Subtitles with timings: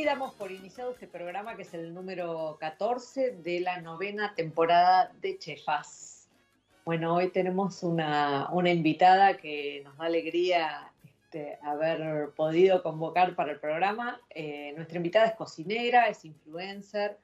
[0.00, 5.12] Así damos por iniciado este programa que es el número 14 de la novena temporada
[5.20, 6.26] de Chefas.
[6.86, 13.52] Bueno, hoy tenemos una, una invitada que nos da alegría este, haber podido convocar para
[13.52, 14.18] el programa.
[14.30, 17.18] Eh, nuestra invitada es cocinera, es influencer,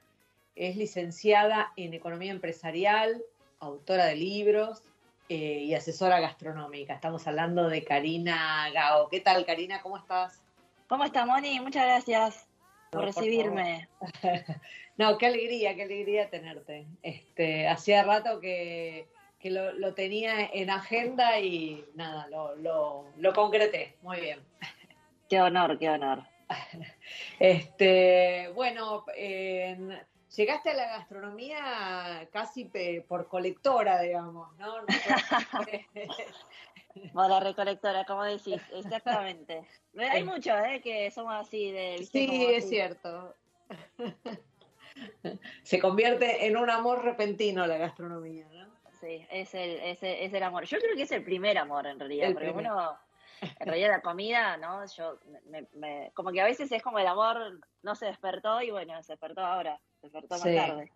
[0.55, 3.23] es licenciada en economía empresarial,
[3.59, 4.83] autora de libros
[5.29, 6.93] eh, y asesora gastronómica.
[6.93, 9.09] Estamos hablando de Karina Gao.
[9.09, 9.81] ¿Qué tal, Karina?
[9.81, 10.43] ¿Cómo estás?
[10.87, 11.59] ¿Cómo está, Moni?
[11.59, 12.46] Muchas gracias
[12.91, 13.87] por recibirme.
[14.97, 16.87] No, qué alegría, qué alegría tenerte.
[17.03, 19.07] Este, hacía rato que,
[19.39, 23.93] que lo, lo tenía en agenda y nada, lo, lo, lo concreté.
[24.01, 24.39] Muy bien.
[25.29, 26.23] Qué honor, qué honor.
[27.39, 29.95] Este, bueno, en-
[30.35, 34.77] llegaste a la gastronomía casi pe- por colectora, digamos, ¿no?
[37.13, 39.67] Vos la recolectora, como decís, exactamente.
[39.97, 40.81] Hay muchos, ¿eh?
[40.83, 41.97] Que somos así de...
[42.05, 42.69] sí, es así.
[42.69, 43.35] cierto.
[45.63, 48.67] Se convierte en un amor repentino la gastronomía, ¿no?
[48.99, 50.65] Sí, es el, es, el, es el amor.
[50.65, 52.29] Yo creo que es el primer amor, en realidad.
[52.29, 52.71] El porque primer.
[52.71, 52.97] uno,
[53.41, 54.83] en realidad, la comida, ¿no?
[54.87, 58.71] Yo, me, me- como que a veces es como el amor no se despertó y
[58.71, 60.55] bueno, se despertó ahora, se despertó más Sí.
[60.55, 60.91] tarde.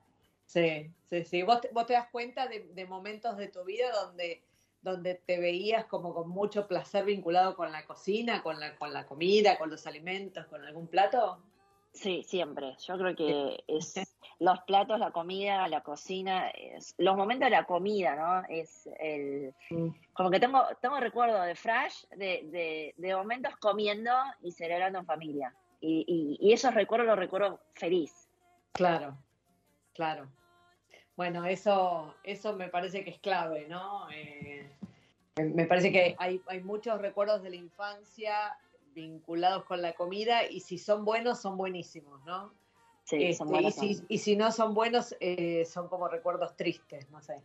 [0.48, 1.44] Sí, sí, sí.
[1.44, 4.42] ¿Vos te, vos te das cuenta de, de momentos de tu vida donde,
[4.82, 9.06] donde te veías como con mucho placer vinculado con la cocina, con la, con la
[9.06, 11.40] comida, con los alimentos, con algún plato?
[11.94, 12.76] Sí, siempre.
[12.88, 13.94] Yo creo que es
[14.40, 18.44] los platos, la comida, la cocina, es- los momentos de la comida, ¿no?
[18.50, 19.54] Es el
[20.14, 25.06] como que tengo, tengo recuerdo de Fresh, de, de, de momentos comiendo y celebrando en
[25.06, 25.54] familia.
[25.80, 28.30] Y, y, y esos recuerdos los recuerdo feliz.
[28.74, 29.18] Claro,
[29.94, 30.28] claro.
[31.22, 34.10] Bueno, eso, eso me parece que es clave, ¿no?
[34.10, 34.68] Eh,
[35.36, 38.58] me- parece que hay, hay muchos recuerdos de la infancia
[38.96, 42.56] vinculados con la comida y si son buenos, son buenísimos, ¿no?
[43.04, 47.08] Sí, son Este, y, si, y si no son buenos, eh, son como recuerdos tristes,
[47.12, 47.44] no sé.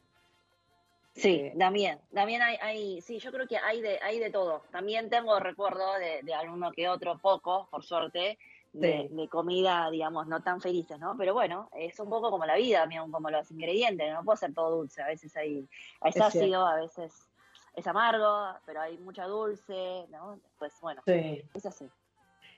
[1.15, 4.63] Sí, eh, también, también hay, hay, sí, yo creo que hay de, hay de todo.
[4.71, 8.39] También tengo recuerdo de, de alguno que otro, poco, por suerte,
[8.79, 11.17] de, de comida, digamos, no tan felices, ¿no?
[11.17, 14.77] Pero bueno, es un poco como la vida, como los ingredientes, no puede ser todo
[14.77, 15.69] dulce, a veces hay,
[16.05, 17.29] es Es ácido, a veces
[17.75, 20.41] es amargo, pero hay mucha dulce, ¿no?
[20.59, 21.43] Pues bueno, Sí.
[21.55, 21.89] es así.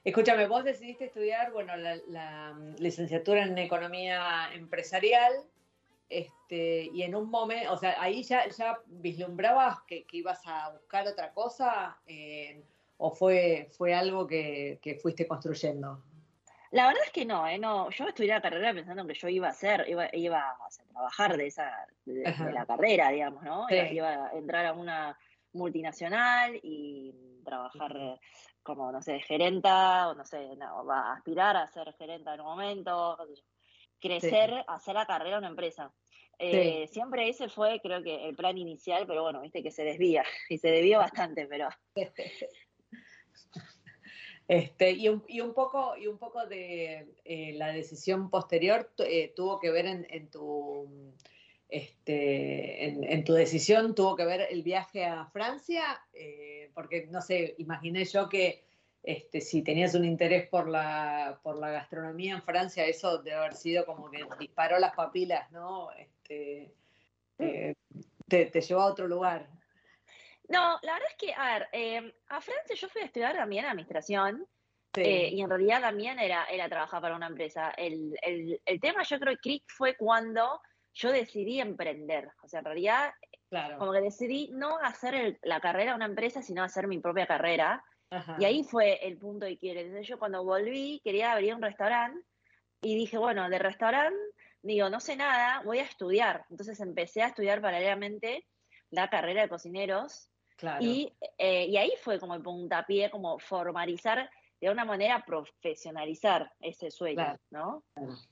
[0.05, 5.33] Escúchame, vos decidiste estudiar, bueno, la, la, mm, licenciatura en economía empresarial,
[6.09, 10.71] este, y en un momento, o sea, ahí ya, ya vislumbrabas que, que ibas a
[10.71, 12.63] buscar otra cosa, eh,
[12.97, 16.03] o fue, fue algo que, que fuiste construyendo.
[16.71, 17.59] La verdad es que no, ¿eh?
[17.59, 21.37] no, yo estudié la carrera pensando que yo iba a hacer, iba, iba a trabajar
[21.37, 23.67] de esa, de, la carrera, digamos, ¿no?
[23.69, 23.77] Sí.
[23.93, 25.19] Iba, a entrar a una
[25.53, 27.15] multinacional y
[27.45, 28.19] trabajar
[28.63, 32.41] como, no sé, gerenta, o no sé, no, va a aspirar a ser gerenta en
[32.41, 33.17] un momento,
[33.99, 35.91] crecer, hacer la carrera en una empresa.
[36.39, 40.23] Eh, Siempre ese fue, creo que, el plan inicial, pero bueno, viste que se desvía,
[40.51, 41.69] y se desvió bastante, pero
[44.49, 49.33] Este, y, un, y un poco, y un poco de eh, la decisión posterior eh,
[49.37, 50.89] tuvo que ver en, en tu
[51.69, 55.83] este, en, en tu decisión, tuvo que ver el viaje a Francia,
[56.15, 58.65] Eh, porque no sé, imaginé yo que
[59.03, 63.55] este, si tenías un interés por la, por la gastronomía en Francia, eso debe haber
[63.55, 65.91] sido como que disparó las papilas, ¿no?
[65.93, 66.73] Este,
[68.29, 69.49] te, te llevó a otro lugar.
[70.49, 73.65] No, la verdad es que, a ver, eh, a Francia yo fui a estudiar también
[73.65, 74.47] administración,
[74.95, 75.03] Sí.
[75.03, 77.71] Eh, y en realidad también era, era trabajar para una empresa.
[77.77, 80.63] El, el, el tema, yo creo, click fue cuando
[80.95, 82.31] yo decidí emprender.
[82.43, 83.13] O sea, en realidad,
[83.51, 83.77] claro.
[83.79, 87.27] como que decidí no hacer el- la carrera de una empresa, sino hacer mi propia
[87.27, 87.85] carrera.
[88.11, 88.37] Ajá.
[88.41, 89.83] Y ahí fue el punto de quiebre.
[89.83, 92.27] Entonces yo cuando volví quería abrir un restaurante
[92.81, 94.19] y dije, bueno, de restaurante,
[94.63, 96.47] digo, no sé nada, voy a estudiar.
[96.49, 98.47] Entonces empecé a estudiar paralelamente
[98.91, 100.85] la carrera de cocineros Claro.
[100.85, 106.91] y, eh, y ahí fue como el puntapié, como formalizar de una manera profesionalizar ese
[106.91, 107.41] sueño, Claro.
[107.51, 107.85] ¿no?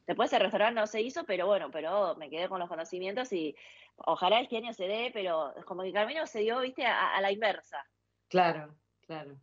[0.06, 3.55] Después el restaurante no se hizo, pero bueno, pero me quedé con los conocimientos y
[3.96, 7.20] ojalá este año se dé, pero como que el camino se dio, viste, a, a
[7.20, 7.78] la inversa.
[8.29, 9.40] Claro, claro.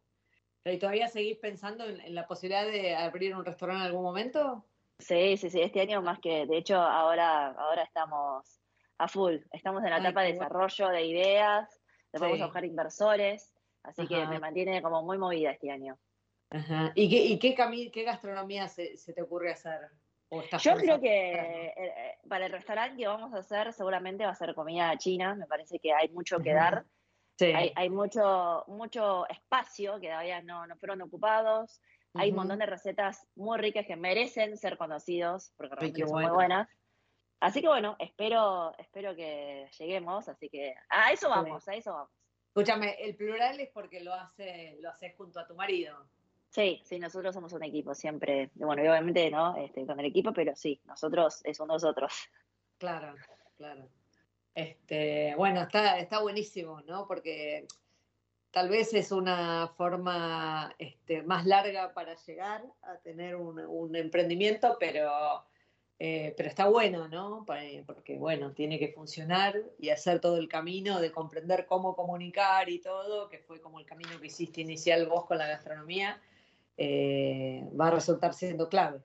[0.66, 4.66] ¿Y todavía seguís pensando en, en la posibilidad de abrir un restaurante en algún momento?
[5.00, 8.62] Sí, sí, sí, este año más que, de hecho, ahora, ahora estamos
[8.98, 10.40] a full, estamos en la Ay, etapa de bueno.
[10.40, 11.83] desarrollo de ideas,
[12.14, 15.98] después vamos a buscar inversores, así que me mantiene como muy movida este año.
[16.50, 16.92] Ajá.
[16.96, 19.90] ¿Y qué, y qué, cami- qué gastronomía se, se te ocurre hacer?
[20.30, 24.24] ¿O estás Yo creo que eh, eh, para el restaurante que vamos a hacer seguramente
[24.26, 26.86] va a ser comida china, me parece que hay mucho que dar,
[27.36, 27.46] Sí.
[27.46, 31.82] hay, hay mucho, mucho espacio que todavía no, no fueron ocupados,
[32.14, 36.08] hay un montón de recetas muy ricas que merecen ser conocidos, porque Ay, realmente qué
[36.08, 36.68] son muy buenas.
[37.44, 42.10] Así que bueno, espero, espero que lleguemos, así que a eso vamos, a eso vamos.
[42.48, 46.08] Escúchame, el plural es porque lo hace, lo haces junto a tu marido.
[46.48, 50.56] Sí, sí, nosotros somos un equipo siempre, bueno, obviamente no este, con el equipo, pero
[50.56, 52.14] sí, nosotros es un nosotros.
[52.78, 53.14] Claro,
[53.58, 53.90] claro.
[54.56, 57.06] Este, bueno, está, está buenísimo, ¿no?
[57.08, 57.68] Porque
[58.52, 64.78] tal vez es una forma este, más larga para llegar a tener un, un emprendimiento,
[64.80, 65.44] pero,
[66.06, 67.46] eh, pero está bueno, ¿no?
[67.46, 72.70] Pa- Porque, bueno, tiene que funcionar y hacer todo el camino de comprender cómo comunicar
[72.70, 76.22] y todo, que fue como el camino que hiciste inicial vos con la gastronomía,
[76.78, 79.02] eh, va a resultar siendo clave.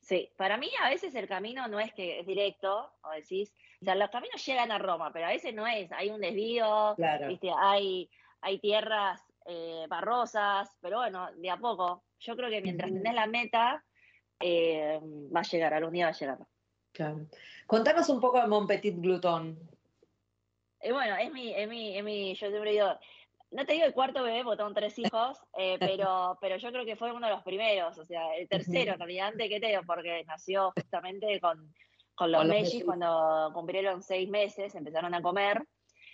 [0.00, 3.84] Sí, para mí a veces el camino no es que es directo, o decís, o
[3.84, 7.28] sea, los caminos llegan a Roma, pero a veces no es, hay un desvío, Claro.
[7.28, 8.10] viste, hay,
[8.42, 12.04] hay tierras eh, barrosas, pero bueno, de a poco.
[12.18, 13.02] Yo creo que mientras Ujú.
[13.02, 13.84] tenés la meta,
[14.40, 15.00] eh,
[15.34, 16.38] va a llegar, algún día va a llegar.
[16.92, 17.26] Claro.
[17.66, 19.58] Contanos un poco de Mon Petit Glutón.
[20.82, 22.98] Y bueno, es mi, es mi, es mi, yo siempre digo,
[23.50, 26.84] no te digo el cuarto bebé, porque tengo tres hijos, eh, pero, pero yo creo
[26.84, 29.82] que fue uno de los primeros, o sea, el tercero en realidad, antes que Teo,
[29.86, 31.74] porque nació justamente con,
[32.14, 35.62] con los Con los cuando cumplieron seis meses, empezaron a comer,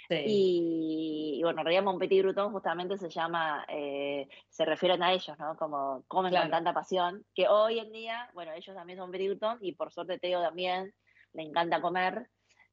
[0.08, 0.24] Sí.
[0.26, 5.10] y, y bueno, en realidad Mon Petit Bruton justamente se llama, eh, se refieren a
[5.14, 5.56] ellos, ¿no?
[5.56, 6.44] Como comen Claro.
[6.44, 9.90] con tanta pasión, que hoy en día, bueno, ellos también son Petit Bruton, y por
[9.90, 10.92] suerte Teo también,
[11.32, 12.28] le encanta comer.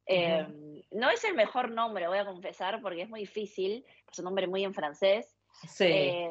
[0.06, 0.46] Eh,
[0.92, 4.48] no es el mejor nombre, voy a confesar, porque es muy difícil, es un nombre
[4.48, 5.34] muy en francés.
[5.70, 5.86] Sí.
[5.88, 6.30] Eh,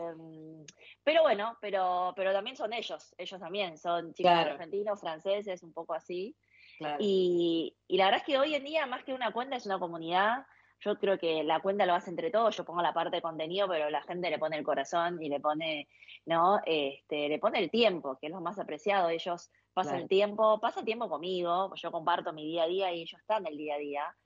[1.05, 4.51] pero bueno, pero, pero también son ellos, ellos también, son chicos Claro.
[4.53, 6.37] argentinos, franceses, un poco así.
[6.77, 6.99] claro.
[7.01, 9.79] Y, y la verdad es que hoy en día, más que una cuenta, es una
[9.79, 10.45] comunidad.
[10.81, 12.57] Yo creo que la cuenta lo hace entre todos.
[12.57, 15.41] Yo pongo la parte de contenido, pero la gente le pone el corazón y le
[15.41, 15.89] pone,
[16.27, 16.61] ¿no?
[16.67, 19.09] Este, le pone el tiempo, que es lo más apreciado.
[19.09, 20.03] Ellos pasan Claro.
[20.03, 23.57] el tiempo, pasan tiempo conmigo, yo comparto mi día a día y ellos están el
[23.57, 24.17] día a día.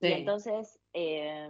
[0.00, 0.08] Sí.
[0.08, 1.48] Y entonces, eh,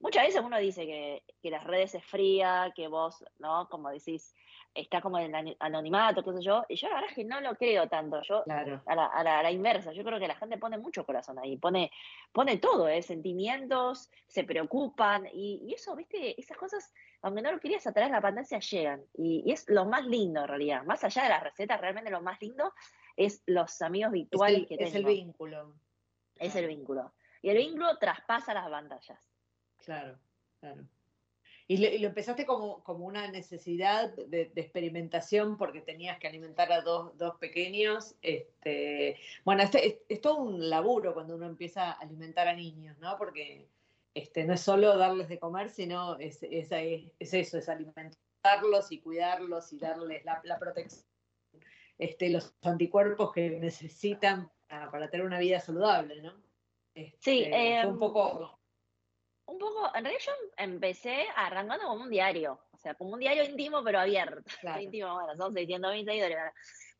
[0.00, 3.68] muchas veces uno dice que, que las redes es fría, que vos, ¿no?
[3.68, 4.34] Como decís,
[4.74, 6.64] está como en ani- anonimato, qué sé yo.
[6.68, 8.22] Y yo la verdad es que no lo creo tanto.
[8.22, 8.82] Yo Claro.
[8.86, 9.92] a la, a la- a la inversa.
[9.92, 11.90] Yo creo que la gente pone mucho corazón ahí, pone,
[12.32, 13.02] pone todo, ¿eh?
[13.02, 16.92] sentimientos, se preocupan, y, y eso, viste, esas cosas,
[17.22, 19.04] aunque no lo querías a través de la pantalla, llegan.
[19.14, 20.84] Y, y es lo más lindo en realidad.
[20.84, 22.72] Más allá de las recetas, realmente lo más lindo
[23.16, 25.08] es los amigos Es virtuales el, que es tengo.
[25.08, 25.74] el vínculo.
[26.36, 27.12] Es el vínculo.
[27.42, 29.29] Y el vínculo traspasa las pantallas.
[29.84, 30.18] Claro,
[30.60, 30.84] claro.
[31.70, 36.26] Y lo, y lo empezaste como, como una necesidad de, de experimentación porque tenías que
[36.26, 38.16] alimentar a dos, dos pequeños.
[38.22, 42.98] Este, bueno, este, es, es todo un laburo cuando uno empieza a alimentar a niños,
[42.98, 43.16] ¿no?
[43.16, 43.68] Porque
[44.14, 48.98] este, no es solo darles de comer, sino es, es, es eso, es alimentarlos y
[48.98, 51.04] cuidarlos y darles la, la protección,
[51.98, 56.34] este, los anticuerpos que necesitan para, para tener una vida saludable, ¿no?
[56.94, 58.59] Este, Sí, fue em, un poco...
[59.50, 63.42] Un poco, en realidad yo empecé arrancando como un diario, o sea, como un diario
[63.44, 64.42] íntimo pero abierto.
[64.60, 64.80] Claro.
[64.80, 66.38] íntimo, bueno, son 600 mil seguidores.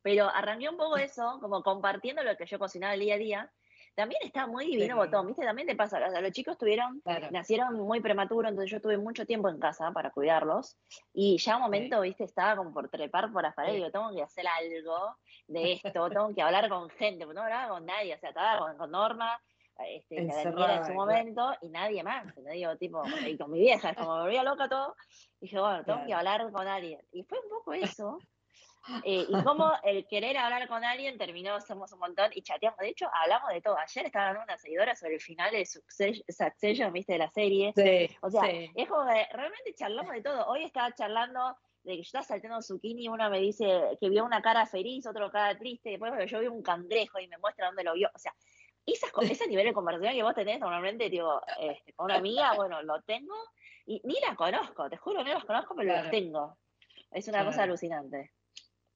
[0.02, 3.52] Pero arranqué un poco eso, como compartiendo lo que yo cocinaba el día a día.
[3.94, 5.06] También está muy divino Sí.
[5.06, 5.44] botón, ¿viste?
[5.44, 7.28] También te pasa, o sea, los chicos tuvieron, Claro.
[7.32, 10.76] nacieron muy prematuro, entonces yo tuve mucho tiempo en casa para cuidarlos.
[11.12, 12.24] Y ya un momento, ¿viste?
[12.24, 13.78] Estaba como por trepar por las paredes, Sí.
[13.78, 15.16] digo, tengo que hacer algo
[15.48, 18.58] de esto, tengo que hablar con gente, porque no hablaba con nadie, o sea, estaba
[18.58, 19.38] con, con Norma,
[19.86, 20.94] este, que Encerrada, en su claro.
[20.94, 22.34] momento y nadie más.
[22.34, 24.94] Te digo, tipo, y con mi vieja, como me volvía loca todo.
[25.40, 26.18] Dije, bueno, tengo que Claro.
[26.18, 27.00] hablar con alguien.
[27.12, 28.18] Y fue un poco eso.
[29.04, 32.78] eh, y como el querer hablar con alguien terminó, somos un montón y chateamos.
[32.78, 33.76] De hecho, hablamos de todo.
[33.76, 37.72] Ayer estaba hablando una seguidora sobre el final de Succession, viste, de la serie.
[37.76, 38.70] Sí, O sea, sí.
[38.74, 40.46] es como que realmente charlamos de todo.
[40.46, 44.24] Hoy estaba charlando de que yo estaba saltando zucchini y una me dice que vio
[44.24, 47.66] una cara feliz, otro cara triste, después bueno, yo vi un cangrejo y me muestra
[47.66, 48.10] dónde lo vio.
[48.14, 48.34] O sea,
[48.92, 53.02] esas, ese nivel de conversación que vos tenés normalmente, este, con una amiga, bueno, lo
[53.02, 53.34] tengo
[53.86, 56.02] y ni la conozco, te juro, no las conozco, pero Claro.
[56.02, 56.56] las tengo.
[57.10, 58.32] Es una cosa alucinante.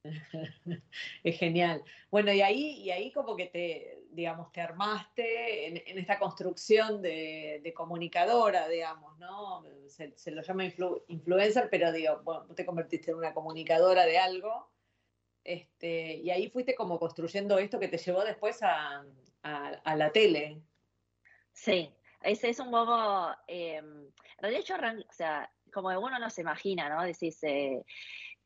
[1.23, 1.83] Es genial.
[2.11, 7.01] Bueno, y ahí, y ahí como que te, digamos, te armaste en, en esta construcción
[7.01, 9.63] de, de comunicadora, digamos, ¿no?
[9.87, 14.19] Se, se lo llama influ- influencer, pero digo, bueno, te convertiste en una comunicadora de
[14.19, 14.69] algo.
[15.43, 19.05] Este, y ahí fuiste como construyendo esto que te llevó después a,
[19.45, 20.61] a- a la tele.
[21.53, 26.29] Sí, ese es un poco, eh, en realidad yo arran- o sea, como uno no
[26.29, 27.03] se imagina, ¿no?
[27.03, 27.83] Decís, eh,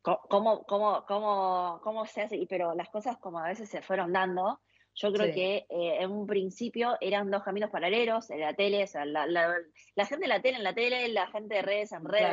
[0.02, 4.60] cómo, cómo, cómo, cómo se hace, pero las cosas como a veces se fueron dando.
[4.96, 5.34] Yo creo Sí.
[5.34, 9.26] que eh, en un principio eran dos caminos paralelos, en la tele, o sea, la,
[9.28, 9.56] la-
[9.96, 12.28] la gente de la tele en la tele, la gente de redes en Claro.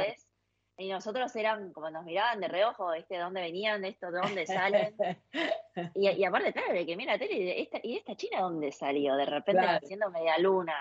[0.78, 3.14] Y nosotros eran como nos miraban de reojo, ¿viste?
[3.14, 4.10] ¿De dónde venían esto?
[4.10, 4.94] ¿De dónde salen?
[5.94, 8.40] Y, y aparte, claro, de que mira la tele y de esta, ¿y esta China
[8.40, 9.14] dónde salió?
[9.16, 9.78] De repente Claro.
[9.84, 10.74] haciendo media luna.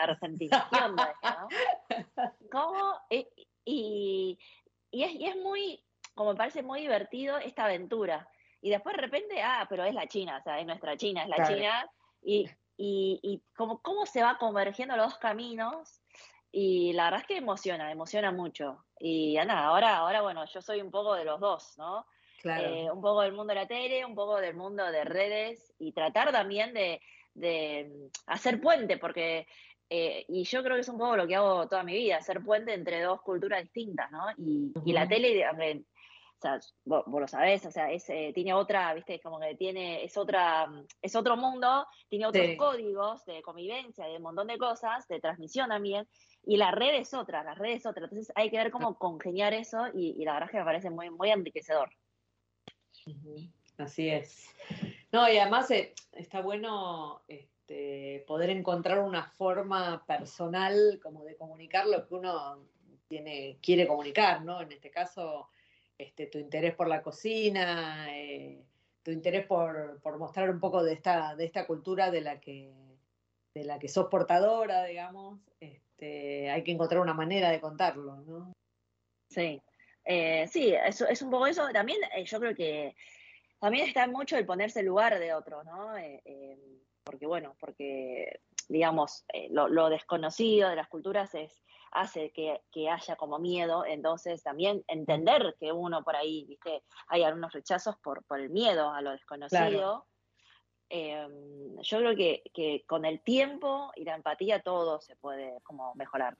[0.00, 0.68] Argentina.
[0.70, 1.48] ¿Qué onda esto, no?
[2.50, 2.94] ¿Cómo?
[3.10, 3.28] Eh,
[3.64, 4.36] Y,
[4.90, 5.84] y, es, y es muy,
[6.14, 8.28] como me parece muy divertido esta aventura.
[8.60, 11.28] Y después de repente, ah, pero es la China, o sea, es nuestra China, es
[11.28, 11.54] la Claro.
[11.54, 11.90] China.
[12.22, 16.01] Y, y, y como, cómo se va convergiendo los dos caminos.
[16.52, 18.84] Y la verdad es que emociona, emociona mucho.
[19.00, 22.06] Y nada, ahora, ahora, bueno, yo soy un poco de los dos, ¿no?
[22.42, 22.68] Claro.
[22.68, 25.92] Eh, un poco del mundo de la tele, un poco del mundo de redes y
[25.92, 27.00] tratar también de,
[27.34, 29.46] de, mm, hacer puente, porque,
[29.88, 32.42] eh, y yo creo que es un poco lo que hago toda mi vida, hacer
[32.42, 34.26] puente entre dos culturas distintas, ¿no?
[34.36, 35.44] Y, y la tele,
[36.42, 39.54] o sea, vos, vos lo sabés, o sea, es, eh, tiene otra, viste, como que
[39.54, 42.56] tiene, es otra, mm, es otro mundo, tiene otros Sí.
[42.56, 46.08] códigos de convivencia, de un montón de cosas, de transmisión también,
[46.44, 49.54] y la red es otra, la red es otra, entonces hay que ver cómo congeniar
[49.54, 51.90] eso, y, y la verdad es que me parece muy, muy enriquecedor.
[53.78, 54.48] Así es.
[55.12, 61.86] No, y además eh, está bueno este, poder encontrar una forma personal como de comunicar
[61.86, 62.66] lo que uno
[63.08, 64.60] tiene, quiere comunicar, ¿no?
[64.60, 65.48] En este caso,
[66.02, 68.62] este, tu interés por la cocina, eh,
[69.02, 72.72] tu interés por, por mostrar un poco de esta, de esta cultura de la que,
[73.54, 75.40] de la que sos portadora, digamos.
[75.60, 78.52] Este, hay que encontrar una manera de contarlo, ¿no?
[79.30, 79.60] Sí,
[80.04, 81.68] Eh, sí, es, es un poco eso.
[81.72, 82.94] También eh, yo creo que
[83.60, 85.96] también está mucho el ponerse en lugar de otro, ¿no?
[85.96, 86.58] Eh,
[87.04, 93.38] porque bueno, porque digamos, lo desconocido de las culturas es hace que, que haya como
[93.38, 98.50] miedo, entonces también entender que uno por ahí, viste, hay algunos rechazos por, por el
[98.50, 100.06] miedo a lo desconocido.
[100.88, 101.26] Eh,
[101.82, 106.36] yo creo que, que con el tiempo y la empatía todo se puede como mejorar.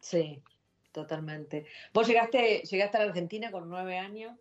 [0.00, 0.42] Sí,
[0.90, 1.66] totalmente.
[1.92, 4.36] Vos llegaste, llegaste a la Argentina con nueve años,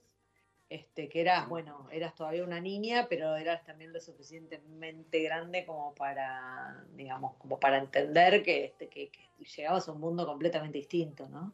[0.71, 5.93] este, que eras, bueno, eras todavía una niña, pero eras también lo suficientemente grande como
[5.93, 11.27] para, digamos, como para entender que, este, que, que llegabas a un mundo completamente distinto,
[11.27, 11.51] ¿no?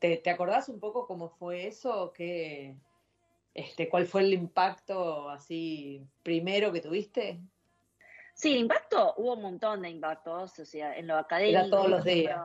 [0.00, 2.12] ¿Te, te acordás un poco cómo fue eso?
[2.12, 2.74] ¿Qué,
[3.54, 7.38] este, ¿Cuál fue el impacto así primero que tuviste?
[8.34, 11.70] Sí, el impacto, hubo un montón de impactos, o sea, en lo académico.
[11.70, 12.40] todos los días.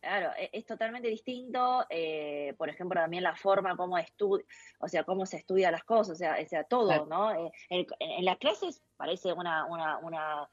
[0.00, 4.44] Claro, e- es, totalmente distinto, eh, por ejemplo, también la forma como estudia,
[4.78, 7.06] o sea, cómo se estudia las cosas, o sea, o sea todo, Claro.
[7.06, 7.32] ¿no?
[7.32, 10.48] Eh, en, en- en las clases parece una, una, una,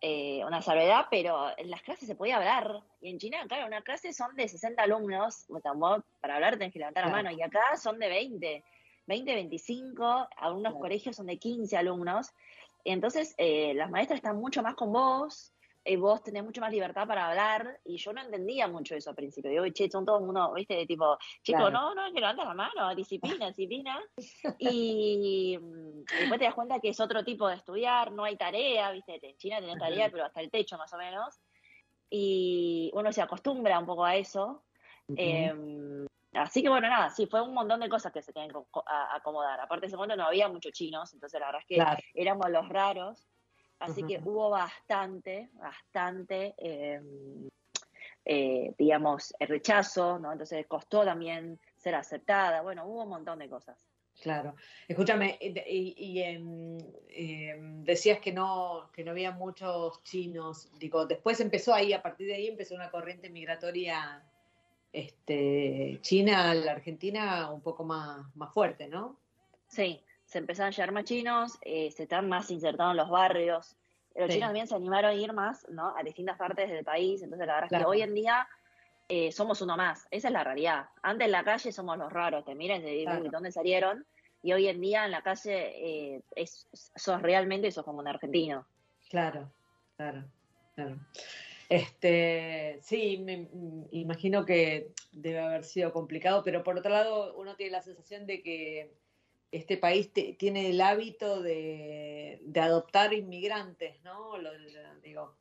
[0.00, 3.82] eh, una salvedad, pero en las clases se podía hablar, y en China, claro, una
[3.82, 5.46] clase son de 60 alumnos,
[6.20, 8.64] para hablar tenés que levantar la mano, y acá son de 20,
[9.06, 10.78] 20, 25, algunos Claro.
[10.78, 12.32] colegios son de 15 alumnos,
[12.84, 15.52] entonces, eh, las maestras están mucho más con vos,
[15.88, 19.16] eh, vos tenés mucho más libertad para hablar, y yo no entendía mucho eso al
[19.16, 19.50] principio.
[19.50, 21.70] Digo, che, son todos uno, viste, de tipo, chico, Claro.
[21.70, 24.02] no, no, que levantar la mano, disciplina, disciplina.
[24.58, 28.90] Y mm, después te das cuenta que es otro tipo de estudiar, no hay tarea,
[28.90, 31.40] viste, en China tenés tarea, pero hasta el techo más o menos.
[32.10, 34.64] Y uno se acostumbra un poco a eso.
[35.16, 35.52] Eh,
[36.32, 38.58] así que bueno, nada, sí, fue un montón de cosas que se tienen que
[39.12, 39.60] acomodar.
[39.60, 42.00] Aparte, en ese momento no había muchos chinos, entonces la verdad es que Claro.
[42.14, 43.28] éramos los raros.
[43.78, 47.00] Así que hubo bastante, bastante, eh,
[48.24, 50.32] eh, digamos, el rechazo, ¿no?
[50.32, 52.62] Entonces costó también ser aceptada.
[52.62, 53.76] Bueno, hubo un montón de cosas.
[54.22, 54.54] Claro.
[54.88, 56.78] Escúchame, eh, y, y, em,
[57.10, 60.70] em, decías que no, que no había muchos chinos.
[60.78, 64.24] Digo, después empezó ahí, a partir de ahí empezó una corriente migratoria
[64.92, 69.18] este, china a la Argentina un poco más, más fuerte, ¿no?
[69.68, 73.76] Sí, se empezaron a llegar más chinos, eh, se están más insertados en los barrios.
[74.14, 74.34] Los Sí.
[74.34, 75.96] chinos también se animaron a ir más, ¿no?
[75.96, 77.22] A distintas partes del país.
[77.22, 78.46] Entonces, la verdad es que hoy en día
[79.08, 80.04] eh, somos uno más.
[80.10, 80.86] Esa es la realidad.
[81.02, 83.22] Antes en la calle somos los raros, te miran y te dicen, Claro.
[83.22, 84.04] "Uy, ¿dónde salieron?
[84.42, 88.66] Y hoy en día en la calle eh, es, sos realmente, sos como un argentino.
[89.08, 89.52] Claro,
[89.96, 90.24] claro,
[90.74, 90.98] claro.
[91.68, 93.48] Este, sí, me
[93.92, 98.42] imagino que debe haber sido complicado, pero por otro lado, uno tiene la sensación de
[98.42, 98.92] que
[99.52, 104.36] este país te- tiene el hábito de, de adoptar inmigrantes, ¿no?
[104.38, 105.34] Lo- lo- digo,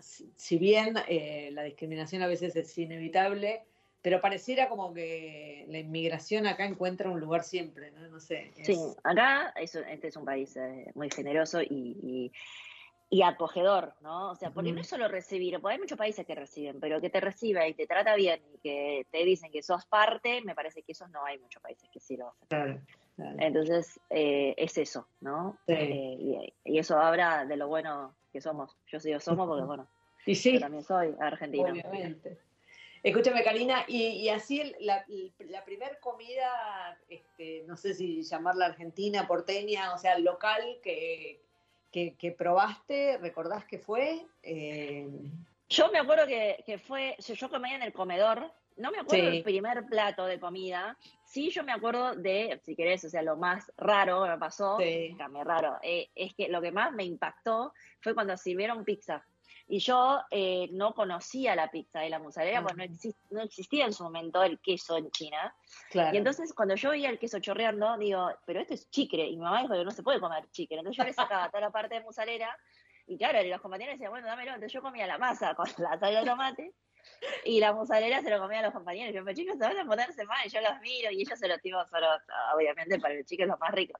[0.00, 3.64] si, si bien eh, la discriminación a veces es inevitable,
[4.02, 8.06] pero pareciera como que la inmigración acá encuentra un lugar siempre, ¿no?
[8.08, 8.52] No sé.
[8.56, 12.32] es- Sí, acá es, este es un país eh, muy generoso y, y,
[13.08, 14.30] y acogedor, ¿no?
[14.30, 17.10] O sea, porque no es solo recibir, porque hay muchos países que reciben, pero que
[17.10, 20.82] te reciba y te trata bien y que te dicen que sos parte, me parece
[20.82, 22.46] que esos no hay muchos países que sí lo hacen.
[22.48, 22.80] Claro,
[23.16, 23.36] claro.
[23.40, 25.58] Entonces, eh, es eso, ¿no?
[25.66, 25.72] Sí.
[25.72, 28.76] Eh, y, y eso habla de lo bueno que somos.
[28.86, 29.86] Yo sí lo somos porque, bueno,
[30.26, 31.70] Y sí, yo también soy argentina.
[31.70, 32.38] Obviamente.
[33.02, 35.04] Escúchame, Karina, y, y así el- la,
[35.38, 41.40] la primer comida, este, no sé si llamarla argentina, porteña, o sea, local que,
[41.92, 44.26] que, que probaste, ¿recordás que fue?
[44.42, 45.08] Eh,
[45.68, 49.24] Yo me acuerdo que, que fue, yo, yo comía en el comedor, no me acuerdo
[49.26, 49.30] Sí.
[49.30, 53.36] del primer plato de comida, sí yo me acuerdo de, si querés, o sea, lo
[53.36, 55.16] más raro que me pasó, Sí.
[55.44, 59.24] raro, eh, es que lo que más me impactó fue cuando sirvieron pizza.
[59.68, 62.92] Y yo eh, no conocía la pizza y la mozzarella, porque no, Ujú.
[62.94, 65.54] exis- no existía en su momento el queso en China.
[65.90, 66.14] claro.
[66.14, 69.26] Y entonces cuando yo veía el queso chorreando, digo, pero esto es chicre.
[69.26, 70.78] Y mi mamá dijo que no se puede comer chicre.
[70.78, 72.56] Entonces yo le sacaba toda la parte de mozzarella.
[73.08, 74.50] Y claro, los compañeros decían, bueno, dámelo.
[74.52, 76.72] Entonces yo comía la masa con la salsa de tomate.
[77.44, 79.14] Y la mozzarella se lo comía a los compañeros.
[79.14, 80.38] Yo, pero chicos, se van a ponerse mal.
[80.46, 81.10] Y yo los miro.
[81.10, 82.06] Y ellos se los tiro solo,
[82.54, 83.98] obviamente, para el chico es lo más rico.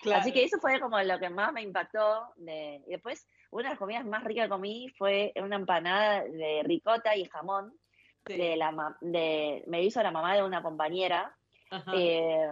[0.00, 0.20] Claro.
[0.20, 2.32] Así que eso fue como lo que más me impactó.
[2.36, 2.82] De...
[2.86, 7.16] Y después, una de las comidas más ricas que comí fue una empanada de ricota
[7.16, 7.78] y jamón.
[8.26, 8.36] Sí.
[8.36, 11.34] De la ma- de, me hizo la mamá de una compañera.
[11.70, 11.92] Ajá.
[11.94, 12.48] Eh,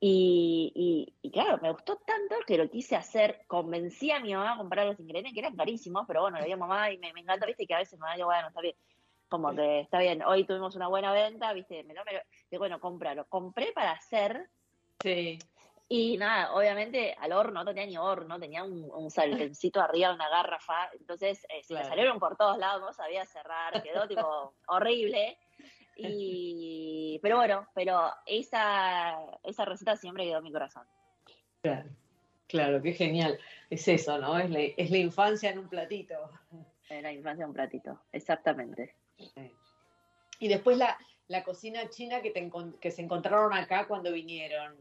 [0.00, 3.44] y, y- y claro, me gustó tanto que lo quise hacer.
[3.46, 6.56] Convencí a mi mamá a comprar los ingredientes, que eran carísimos, pero bueno, le digo
[6.56, 8.74] a mamá y me, me encanta, viste, que a veces mamá digo, bueno, está bien.
[9.28, 12.78] Como que está bien, hoy tuvimos una buena venta, viste, me lo, me lo- bueno,
[12.80, 13.26] cómpralo.
[13.26, 14.48] Compré para hacer
[15.02, 15.38] Sí.
[15.88, 20.28] y nada, obviamente al horno, no tenía ni horno, tenía un, un sartencito arriba, una
[20.28, 21.88] garrafa, entonces eh, se me Claro.
[21.90, 25.38] salieron por todos lados, no sabía cerrar, quedó tipo horrible.
[25.96, 30.86] Y, pero bueno, pero esa, esa receta siempre quedó en mi corazón.
[31.62, 31.88] Claro,
[32.48, 33.38] claro, qué genial.
[33.70, 34.36] Es eso, ¿no?
[34.38, 36.14] Es la, es la infancia en un platito.
[36.90, 38.96] En la infancia un platito, exactamente.
[40.38, 40.98] Y después la,
[41.28, 42.50] la cocina china que, te
[42.80, 44.76] que se encontraron acá cuando vinieron.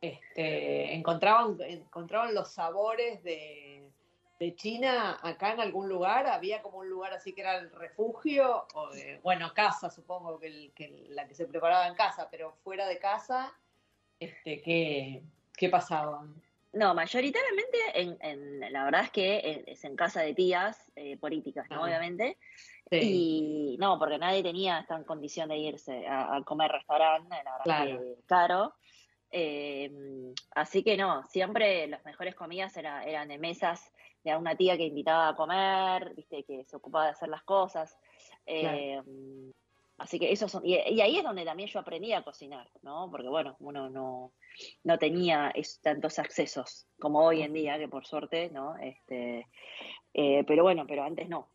[0.00, 3.88] Este, ¿encontraban, ¿Encontraban los sabores de,
[4.38, 6.26] de China acá en algún lugar?
[6.26, 8.66] ¿Había como un lugar así que era el refugio?
[8.74, 8.90] O,
[9.22, 13.52] bueno, casa, supongo que, que la que se preparaba en casa, pero fuera de casa,
[14.20, 15.22] este, ¿qué,
[15.56, 16.26] qué pasaba?
[16.76, 21.16] No, mayoritariamente, en, en- la verdad es que eh, es en casa de tías eh,
[21.16, 21.76] políticas, ¿no?
[21.82, 21.84] Ah.
[21.86, 22.38] Obviamente.
[22.90, 27.52] Sí, Y no, porque nadie tenía esta condición de irse a, a comer restaurante, la
[27.52, 28.00] verdad Claro.
[28.00, 28.74] que caro.
[29.30, 29.90] Eh,
[30.54, 34.84] así que no, siempre las mejores comidas era- eran de mesas de una tía que
[34.84, 37.96] invitaba a comer, viste, que se ocupaba de hacer las cosas.
[38.44, 39.00] Eh,
[39.98, 43.10] Así que eso son, y, ahí es donde también yo aprendí a cocinar, ¿no?
[43.10, 44.32] Porque bueno, uno no,
[44.84, 48.76] no tenía tantos accesos como hoy en día, que por suerte, ¿no?
[48.76, 49.46] Este,
[50.12, 51.48] eh, pero bueno, pero antes no.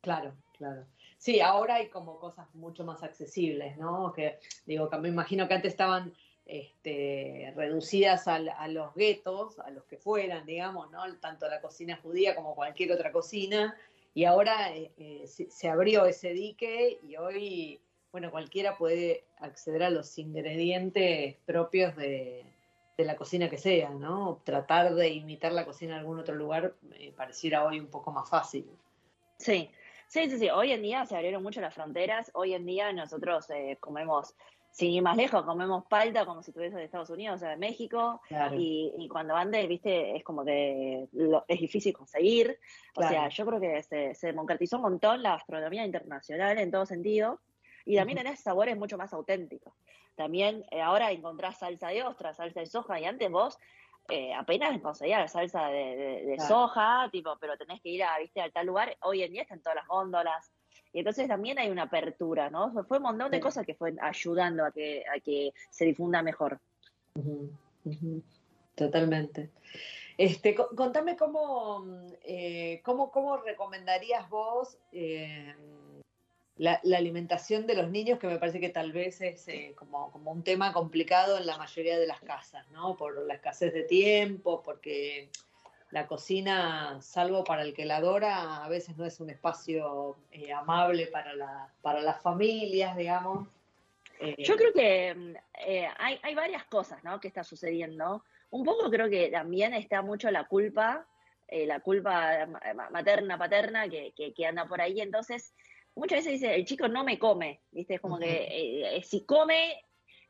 [0.00, 0.86] Claro, claro.
[1.18, 4.12] Sí, ahora hay como cosas mucho más accesibles, ¿no?
[4.12, 6.12] Que digo, que me imagino que antes estaban
[6.44, 11.00] este, reducidas al- a, los guetos, a los que fueran, digamos, ¿no?
[11.18, 13.76] Tanto la cocina judía como cualquier otra cocina.
[14.14, 19.90] Y ahora eh, eh, se, abrió ese dique y hoy, bueno, cualquiera puede acceder a
[19.90, 22.44] los ingredientes propios de,
[22.96, 24.40] de la cocina que sea, ¿no?
[24.44, 28.28] Tratar de imitar la cocina en algún otro lugar me pareciera hoy un poco más
[28.28, 28.66] fácil.
[29.38, 29.70] Sí,
[30.08, 30.50] sí, sí, sí.
[30.50, 32.30] Hoy en día se abrieron mucho las fronteras.
[32.34, 34.34] Hoy en día nosotros eh, comemos,
[34.72, 37.56] sin ir más lejos, comemos palta como si estuviese de Estados Unidos, o sea, de
[37.58, 38.20] México.
[38.26, 38.56] Claro.
[38.58, 42.58] Y, y cuando antes, viste, es como que lo- es difícil conseguir.
[42.96, 46.86] O sea, yo creo que se, se democratizó un montón la gastronomía internacional en todo
[46.86, 47.40] sentido.
[47.84, 49.74] Y también tenés sabores mucho más auténticos.
[50.14, 53.58] También eh, ahora encontrás salsa de ostra, salsa de soja, y antes vos
[54.08, 58.40] eh, apenas conseguías la salsa de, de, soja, tipo, pero tenés que ir a, viste,
[58.40, 58.96] a tal lugar.
[59.02, 60.52] Hoy en día están todas las góndolas.
[60.92, 62.84] Y entonces también hay una apertura, ¿no?
[62.84, 66.60] Fue un montón de cosas que fue ayudando a que, a que se difunda mejor.
[68.74, 69.50] Totalmente.
[70.18, 71.86] Este, contame cómo,
[72.22, 75.54] eh, cómo, cómo, recomendarías vos eh,
[76.56, 80.30] la, alimentación de los niños, que me parece que tal vez es eh, como, como,
[80.30, 82.96] un tema complicado en la mayoría de las casas, ¿no?
[82.96, 85.30] Por la escasez de tiempo, porque
[85.92, 90.16] la cocina, salvo para el que la adora, a veces no es un espacio
[90.56, 93.46] amable para, la, para las familias, digamos.
[94.38, 95.36] Yo creo que
[95.98, 97.20] hay, hay varias cosas, ¿no?
[97.20, 101.06] Que está sucediendo un poco creo que también está mucho la culpa,
[101.48, 102.46] eh, la culpa
[102.90, 105.00] materna, paterna, que, que, anda por ahí.
[105.00, 105.54] Entonces,
[105.94, 107.94] muchas veces dice, el chico no me come, ¿viste?
[107.94, 109.82] Es como que eh, eh, si come,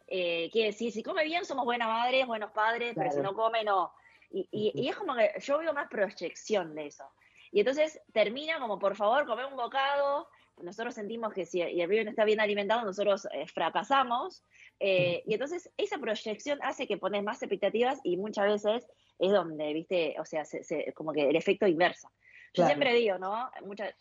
[0.07, 3.64] eh, quiere decir, si come bien somos buenas madres, buenos padres, pero si no come,
[3.64, 3.92] no.
[4.33, 7.05] Y, y, es como que yo veo más proyección de eso.
[7.51, 10.29] Y entonces termina como, por favor, come un bocado.
[10.62, 14.42] Nosotros sentimos que si el bebé no está bien alimentado, nosotros fracasamos.
[14.81, 19.73] Eh, y entonces esa proyección hace que pones más expectativas y muchas veces es donde,
[19.73, 20.45] viste, o sea,
[20.95, 22.09] como que el efecto inverso.
[22.54, 23.50] Yo siempre digo, ¿no?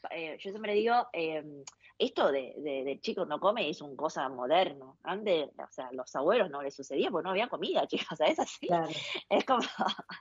[0.09, 1.63] Eh, yo siempre digo, em,
[1.97, 4.97] esto de, de, chicos no come es un cosa moderno.
[5.03, 8.39] Antes, o sea, los abuelos no les sucedía porque no había comida, chicos, ¿sabes?
[8.39, 8.67] Así.
[9.29, 9.61] Es como.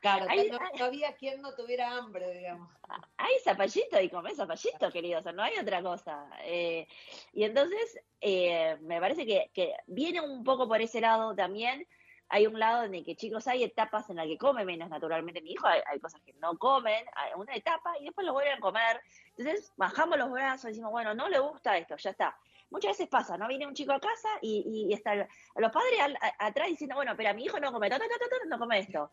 [0.00, 2.70] Claro, no, había quien no tuviera hambre, digamos.
[3.16, 6.28] Hay zapallito y comés zapallito, querido, o sea, no hay otra cosa.
[6.44, 6.86] Eh,
[7.32, 11.86] y entonces, eh, me parece que, que viene un poco por ese lado también
[12.30, 15.42] hay un lado en el que chicos hay etapas en las que come menos naturalmente
[15.42, 18.60] mi hijo, hay, cosas que no comen, hay una etapa y después lo vuelven a
[18.60, 19.00] comer.
[19.36, 22.36] Entonces bajamos los brazos y decimos, bueno, no le gusta esto, ya está.
[22.70, 23.48] Muchas veces pasa, ¿no?
[23.48, 27.44] Viene un chico a casa y, y está los padres atrás diciendo, bueno, pero mi
[27.44, 29.10] hijo no come, no come esto.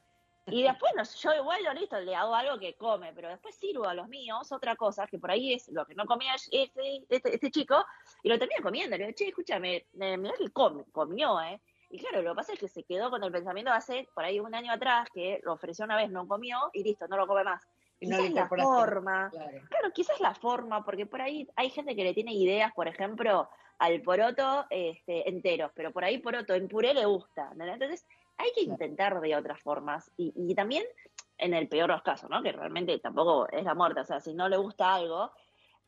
[0.50, 3.94] Y después no, yo igual, listo, le hago algo que come, pero después sirvo a
[3.94, 7.52] los míos otra cosa, que por ahí es lo que no comía este, este, este
[7.52, 7.84] chico,
[8.24, 8.96] y lo termina comiendo.
[8.96, 10.50] Le digo, che, escúchame, mira que
[10.94, 11.60] comió, ¿eh?
[11.90, 14.24] Y claro, lo que pasa es que se quedó con el pensamiento de hace por
[14.26, 17.28] ahí un año atrás que lo ofreció una vez, no comió y listo, no lo
[17.28, 17.66] come más.
[18.00, 19.92] Y quizás la forma, claro.
[19.94, 24.02] quizás la forma, porque por ahí hay gente que le tiene ideas, por ejemplo, al
[24.02, 27.52] poroto este, enteros, pero por ahí poroto en puré le gusta.
[27.58, 28.06] Entonces
[28.38, 30.84] hay que intentar de otras formas y, y también
[31.40, 32.44] en el peor de los casos, ¿no?
[32.44, 35.32] Que realmente tampoco es la muerte, o sea, si no le gusta algo,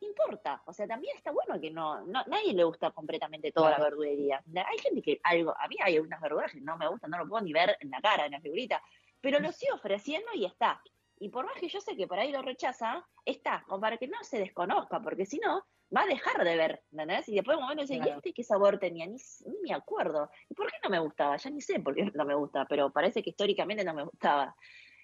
[0.06, 0.62] importa.
[0.66, 4.42] O sea, también está bueno que no, no nadie le gusta completamente toda la verdulería.
[4.54, 7.28] Hay gente que algo, a mí hay unas verduras que no me gustan, no lo
[7.28, 8.82] puedo ni ver en la cara, en la figurita,
[9.20, 10.80] pero lo sigo ofreciendo y está.
[11.18, 14.08] Y por más que yo sé que por ahí lo rechaza, está, como para que
[14.08, 17.28] no se desconozca, porque si no, va a dejar de ver, ¿entendés?
[17.28, 19.06] Y después de un momento dice, ¿y este qué sabor tenía?
[19.06, 20.30] Ni, ni me acuerdo.
[20.48, 21.36] ¿Y por qué no me gustaba?
[21.36, 24.56] Ya ni sé por qué no me gusta, pero parece que históricamente no me gustaba.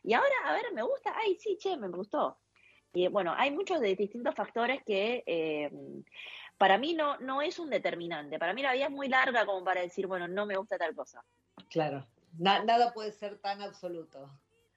[0.02, 1.12] Y ahora, a ver, ¿me gusta?
[1.16, 2.38] Ay, sí, che, me gustó.
[2.96, 5.70] Y bueno, hay muchos de distintos factores que eh,
[6.56, 8.38] para mí no, no es un determinante.
[8.38, 10.94] Para mí la vida es muy larga como para decir, bueno, no me gusta tal
[10.94, 11.22] cosa.
[11.68, 12.06] Claro,
[12.38, 14.30] nada puede ser tan absoluto.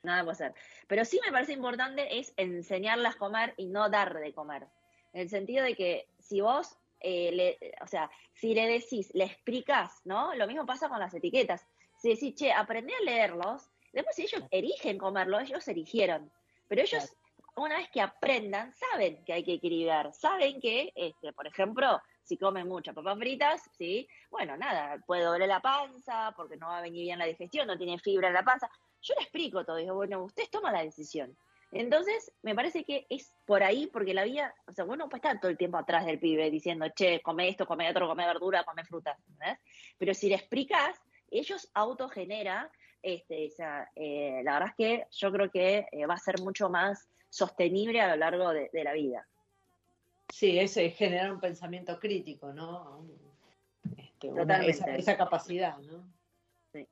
[0.04, 0.54] Nada puede ser.
[0.88, 4.68] Pero sí me parece importante es enseñarlas a comer y no dar de comer.
[5.14, 9.24] En el sentido de que si vos, eh, le, o sea, si le decís, le
[9.24, 10.36] explicas, ¿no?
[10.36, 11.66] Lo mismo pasa con las etiquetas.
[11.96, 16.30] Si decís, che, aprendí a leerlos, después si ellos erigen comerlo, ellos erigieron.
[16.68, 17.16] Pero ellos
[17.62, 22.38] una vez que aprendan, saben que hay que equilibrar, saben que, este, por ejemplo, si
[22.38, 24.08] comen muchas papas fritas, ¿sí?
[24.30, 27.78] Bueno, nada, puede doler la panza porque no va a venir bien la digestión, no
[27.78, 28.70] tiene fibra en la panza.
[29.02, 31.36] Yo le explico todo, digo, bueno, ustedes toman la decisión.
[31.72, 35.40] Entonces, me parece que es por ahí, porque la vida, o sea, bueno, puede estar
[35.40, 38.84] todo el tiempo atrás del pibe diciendo, che, come esto, come otro, come verdura, come
[38.84, 39.18] frutas,
[39.98, 45.32] Pero si le explicas, ellos autogenera, este, o sea, eh, la verdad es que yo
[45.32, 49.28] creo que eh, va a ser mucho más sostenible a lo largo de, la vida.
[50.30, 53.06] Sí, ese es generar un pensamiento crítico, ¿no?
[54.22, 56.04] Este, esa, capacidad, ¿no?
[56.74, 56.88] Sí.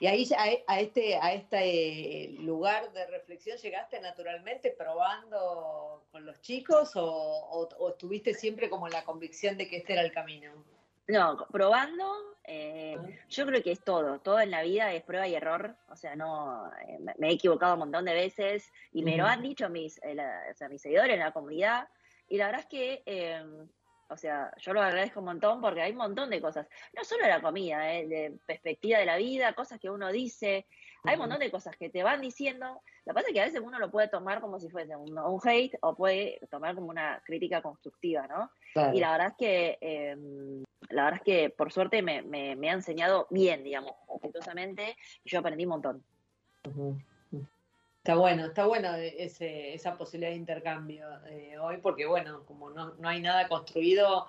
[0.00, 0.26] Y ahí
[0.66, 7.88] a, este, a este lugar de reflexión llegaste naturalmente probando con los chicos o, o
[7.90, 10.64] estuviste siempre como en la convicción de que este era el camino?
[11.08, 12.98] No, probando, eh,
[13.30, 16.14] yo creo que es todo, todo en la vida es prueba y error, o sea,
[16.14, 19.98] no, eh, me he equivocado un montón de veces y me lo han dicho mis,
[20.02, 20.14] eh,
[20.50, 21.88] o sea, mis seguidores en la comunidad
[22.28, 23.68] y la verdad es que, em,
[24.10, 27.26] o sea, yo lo agradezco un montón porque hay un montón de cosas, no solo
[27.26, 30.66] la comida, de perspectiva de la vida, cosas que uno dice,
[31.04, 33.44] hay un montón de cosas que te van diciendo, Lo que pasa es que a
[33.46, 36.88] veces uno lo puede tomar como si fuese un, un hate o puede tomar como
[36.88, 38.50] una crítica constructiva, ¿no?
[38.74, 38.94] Claro.
[38.94, 40.16] Y la verdad es que, eh,
[40.90, 44.94] la verdad es que por suerte me, me, me ha enseñado bien, digamos, respetuosamente,
[45.24, 46.04] y yo aprendí un montón.
[47.96, 52.94] Está bueno, está bueno ese, esa posibilidad de intercambio eh, hoy, porque bueno, como no,
[52.96, 54.26] no hay nada construido,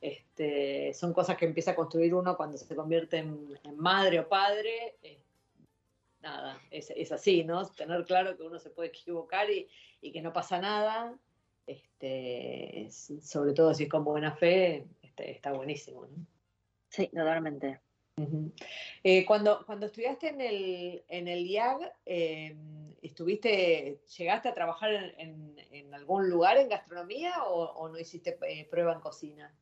[0.00, 4.26] este, son cosas que empieza a construir uno cuando se convierte en, en madre o
[4.26, 4.96] padre.
[5.02, 5.18] eh,
[6.22, 7.66] nada, es, es así, ¿no?
[7.70, 9.68] Tener claro que uno se puede equivocar y,
[10.00, 11.18] y que no pasa nada,
[11.66, 16.26] este, sobre todo si es con buena fe, este, está buenísimo, ¿no?
[16.88, 17.80] Sí, totalmente.
[19.02, 22.54] Eh, cuando, cuando estudiaste en el, en el IAG, eh,
[23.00, 28.38] ¿estuviste, llegaste a trabajar en, en- en algún lugar en gastronomía o, o no hiciste
[28.46, 29.54] eh, prueba en cocina?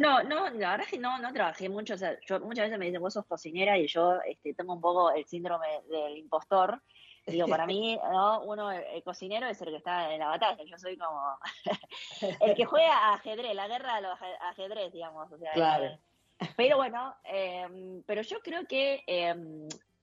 [0.00, 1.92] No, no, la verdad es que no, no trabajé mucho.
[1.94, 4.80] O sea, yo muchas veces me dicen, vos sos cocinera y yo este, tengo un
[4.80, 6.80] poco el síndrome del impostor.
[7.26, 8.40] Digo, para mí, ¿no?
[8.44, 10.64] Uno, el, el cocinero es el que está en la batalla.
[10.64, 11.38] Yo soy como
[12.40, 15.30] el que juega a ajedrez, la guerra de los aje- ajedrez, digamos.
[15.30, 15.84] O sea, Claro.
[15.84, 15.98] eh,
[16.56, 19.34] pero bueno, eh, pero yo creo que eh,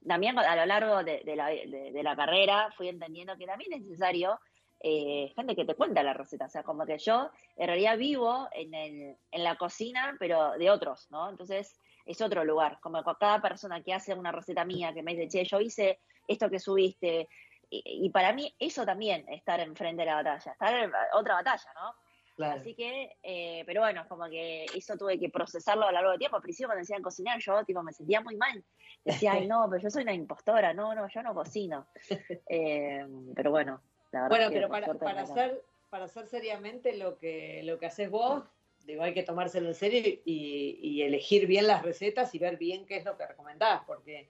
[0.08, 3.74] también a lo largo de, de la, de- de la carrera fui entendiendo que también
[3.74, 4.40] es necesario
[4.80, 6.46] eh, gente que te cuenta la receta.
[6.46, 10.70] O sea, como que yo en realidad vivo en, el, en la cocina, pero de
[10.70, 11.30] otros, ¿no?
[11.30, 12.80] Entonces es otro lugar.
[12.82, 16.00] Como con cada persona que hace una receta mía, que me dice, che, yo hice
[16.28, 17.28] esto que subiste.
[17.70, 21.74] Y, y para mí eso también, estar enfrente de la batalla, estar en otra batalla,
[21.76, 21.94] ¿no?
[22.38, 22.62] Claro.
[22.62, 26.20] Así que, eh, pero bueno, como que eso tuve que procesarlo a lo largo del
[26.20, 26.38] tiempo.
[26.38, 28.64] Al principio cuando decían cocinar, yo tipo me sentía muy mal.
[29.04, 31.88] Decía, ay no, pero yo soy una impostora, no, no, yo no cocino.
[32.50, 37.80] Eh, pero bueno, la Bueno, pero para, para, hacer, para hacer seriamente lo que, lo
[37.80, 38.44] que haces vos,
[38.86, 42.86] digo, hay que tomárselo en serio y, y elegir bien las recetas y ver bien
[42.86, 44.30] qué es lo que recomendás, porque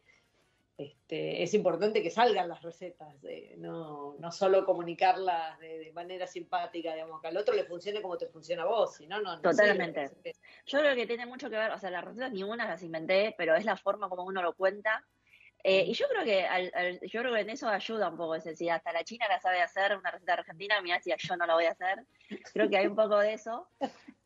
[0.78, 6.28] este, es importante que salgan las recetas, eh, no, no solo comunicarlas de, de manera
[6.28, 9.42] simpática, digamos, que al otro le funcione como te funciona a vos, si no, no,
[9.42, 10.08] Totalmente.
[10.10, 10.36] sirve.
[10.68, 13.56] Yo creo que tiene mucho que ver, o sea, las recetas ninguna las inventé, pero
[13.56, 15.04] es la forma como uno lo cuenta.
[15.64, 18.36] Eh, y yo creo que al- al- yo creo que en eso ayuda un poco,
[18.36, 21.46] es decir, hasta la China la sabe hacer, una receta argentina, mira si yo no
[21.46, 22.06] la voy a hacer.
[22.54, 23.68] Creo que hay un poco de eso.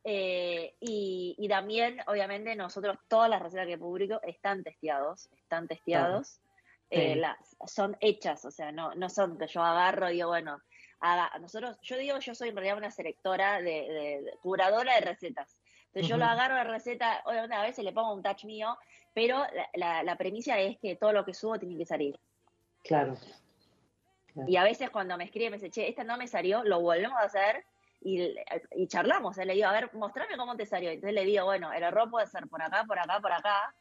[0.04, 6.42] Eh, y, y también, obviamente, nosotros todas las recetas que publico están testeados, están testeados,
[6.90, 7.20] eh, Sí.
[7.20, 10.60] las, son hechas, o sea, no, no son que yo agarro y digo, bueno,
[11.00, 15.02] haga, nosotros, yo digo, yo soy en realidad una selectora, de, de- de- curadora de
[15.02, 15.58] recetas.
[15.88, 18.78] Entonces yo lo agarro la receta, obviamente a veces le pongo un touch mío,
[19.14, 22.20] pero la, la, la premisa es que todo lo que subo tiene que salir.
[22.84, 23.16] Claro.
[24.48, 27.18] Y a veces cuando me escribe me dice, che, esta no me salió, lo volvemos
[27.20, 27.66] a hacer
[28.02, 28.34] y,
[28.76, 29.38] y charlamos.
[29.38, 29.46] ¿eh?
[29.46, 30.90] Le digo, a ver, mostrame cómo te salió.
[30.90, 33.76] Entonces le digo, bueno, el error puede ser por acá, por acá, por acá.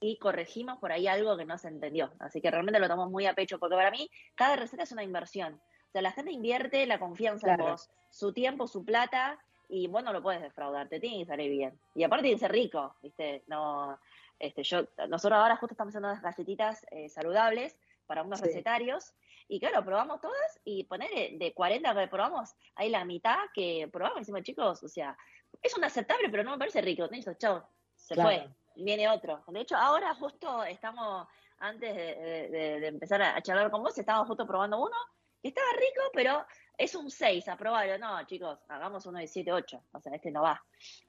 [0.00, 2.12] Y corregimos por ahí algo que no se entendió.
[2.18, 5.04] Así que realmente lo tomamos muy a pecho, porque para mí cada receta es una
[5.04, 5.54] inversión.
[5.54, 10.02] O sea, la gente invierte la confianza en vos, su tiempo, su plata, y vos
[10.02, 11.78] no lo puedes defraudar, te tiene que salir bien.
[11.94, 13.44] Y aparte tiene que ser rico, ¿viste?
[13.46, 13.98] No,
[14.42, 18.46] este, yo, nosotros ahora justo estamos haciendo unas galletitas eh, saludables para unos Sí.
[18.46, 19.14] recetarios,
[19.48, 24.18] y claro, probamos todas y poner de 40 que probamos, hay la mitad que probamos
[24.18, 25.16] y decimos, chicos, o sea,
[25.62, 27.06] es un aceptable, pero no me parece rico.
[27.10, 28.28] Listo, chao, se Claro.
[28.30, 29.44] fue, viene otro.
[29.46, 31.26] De hecho, ahora justo estamos,
[31.58, 34.96] antes de, de- de- empezar a, a charlar con vos, estábamos justo probando uno
[35.42, 36.46] que estaba rico, pero
[36.78, 37.98] es un 6, aprobable.
[37.98, 39.82] No, chicos, hagamos uno de 7, 8.
[39.92, 40.62] O sea, este no va.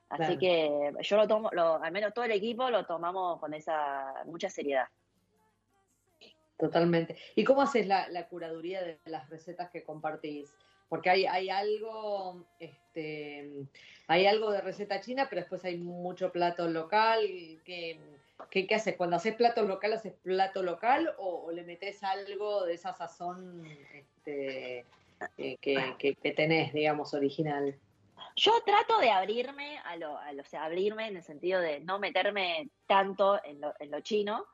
[0.09, 0.39] Así Claro.
[0.39, 4.49] que yo lo tomo, lo, al menos todo el equipo lo tomamos con esa mucha
[4.49, 4.87] seriedad.
[6.57, 7.17] Totalmente.
[7.35, 10.55] ¿Y cómo haces la, la curaduría de las recetas que compartís?
[10.87, 13.65] Porque hay, hay algo, este,
[14.07, 17.21] hay algo de receta china, pero después hay mucho plato local.
[17.65, 17.99] ¿Qué,
[18.49, 18.95] qué, qué haces?
[18.97, 23.65] Cuando haces plato local, ¿haces plato local o, o le metes algo de esa sazón
[23.93, 24.79] este,
[25.37, 27.75] eh, que, que, que tenés, digamos, original?
[28.35, 31.79] Yo trato de abrirme a lo, a lo- o sea, abrirme en el sentido de
[31.81, 34.45] no meterme tanto en lo, en lo chino.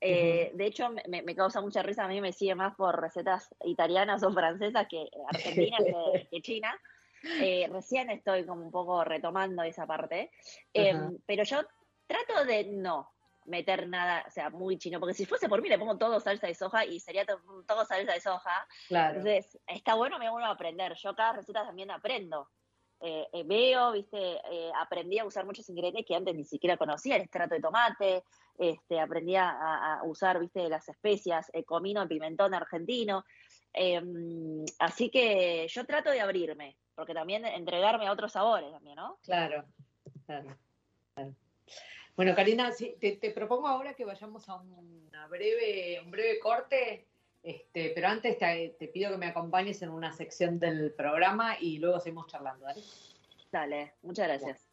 [0.00, 3.48] Eh, De hecho, me, me causa mucha risa, a mí me sigue más por recetas
[3.64, 6.78] italianas o francesas que argentinas que, que china.
[7.40, 10.30] Eh, recién estoy como un poco retomando esa parte.
[10.72, 11.10] Eh, Ajá.
[11.26, 11.62] pero yo
[12.06, 13.10] trato de no
[13.46, 16.46] meter nada, o sea, muy chino, porque si fuese por mí le pongo todo salsa
[16.46, 18.66] de soja y sería to- todo salsa de soja.
[18.88, 19.18] Claro.
[19.18, 20.94] Entonces, está bueno, me uno a aprender.
[20.94, 22.48] Yo cada receta también aprendo.
[23.00, 27.16] Eh, eh, veo, viste, eh, aprendí a usar muchos ingredientes que antes ni siquiera conocía,
[27.16, 28.24] el extracto de tomate,
[28.58, 33.24] este, aprendí a, a usar, viste, las especias, el comino, el pimentón argentino.
[33.74, 34.00] Eh,
[34.78, 39.18] así que yo trato de abrirme, porque también entregarme a otros sabores también, ¿no?
[39.22, 39.66] Claro,
[40.24, 40.56] claro,
[41.14, 41.34] claro.
[42.16, 47.06] Bueno, Karina, sí, te, te propongo ahora que vayamos a una breve, un breve corte
[47.42, 51.78] Este, pero antes te, te pido que me acompañes en una sección del programa y
[51.78, 52.80] luego seguimos charlando, ¿vale?
[53.52, 54.68] Dale, muchas gracias.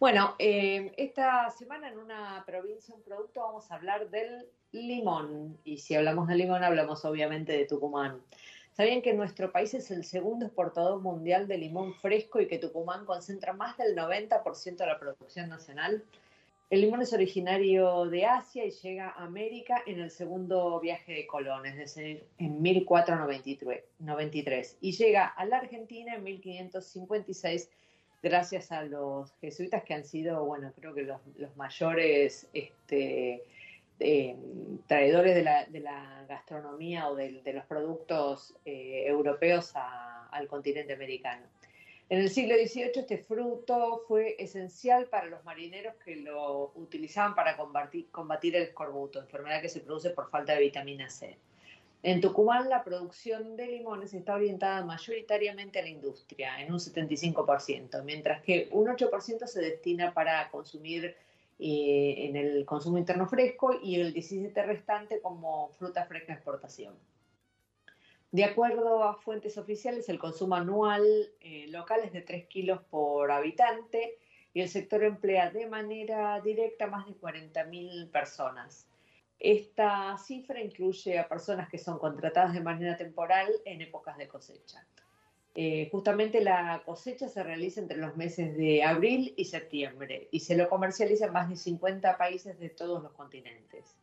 [0.00, 5.56] Bueno, eh, esta semana en una provincia, un producto, vamos a hablar del limón.
[5.64, 8.20] Y si hablamos de limón, hablamos obviamente de Tucumán.
[8.76, 13.06] ¿Sabían que nuestro país es el segundo exportador mundial de limón fresco y que Tucumán
[13.06, 16.04] concentra más del 90% de la producción nacional?
[16.68, 21.26] El limón es originario de Asia y llega a América en el segundo viaje de
[21.26, 27.70] Colón, es decir, en 1493, y llega a la Argentina en 1556
[28.22, 33.42] gracias a los jesuitas que han sido, bueno, creo que los, mayores este,
[34.00, 34.36] eh,
[34.86, 35.42] traidores de
[35.80, 41.46] la, gastronomía o de, los productos eh, europeos al continente americano.
[42.08, 47.56] En el siglo XVIII este fruto fue esencial para los marineros que lo utilizaban para
[47.56, 51.36] combatir, combatir el escorbuto, enfermedad que se produce por falta de vitamina C.
[52.04, 58.04] En Tucumán la producción de limones está orientada mayoritariamente a la industria, en un 75%,
[58.04, 61.16] mientras que un 8% se destina para consumir
[61.58, 66.94] eh, en el consumo interno fresco y el 17% restante como fruta fresca exportación.
[68.32, 71.04] De acuerdo a fuentes oficiales, el consumo anual
[71.40, 74.18] eh, local es de 3 kilos por habitante
[74.52, 78.88] y el sector emplea de manera directa más de 40.000 personas.
[79.38, 84.86] Esta cifra incluye a personas que son contratadas de manera temporal en épocas de cosecha.
[85.58, 90.54] Eh, justamente la cosecha se realiza entre los meses de abril y septiembre y se
[90.54, 93.96] lo comercializa en más de 50 países de todos los continentes.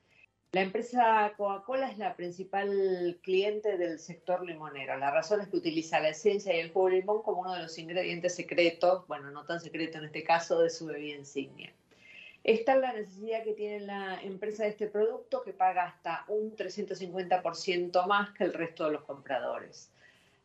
[0.52, 4.98] La empresa Coca-Cola es la principal cliente del sector limonero.
[4.98, 7.62] La razón es que utiliza la esencia y el jugo de limón como uno de
[7.62, 11.72] los ingredientes secretos, bueno, no tan secreto en este caso, de su bebida insignia.
[12.44, 16.56] Esta es la necesidad que tiene la empresa de este producto que paga hasta un
[16.56, 19.92] 350% más que el resto de los compradores.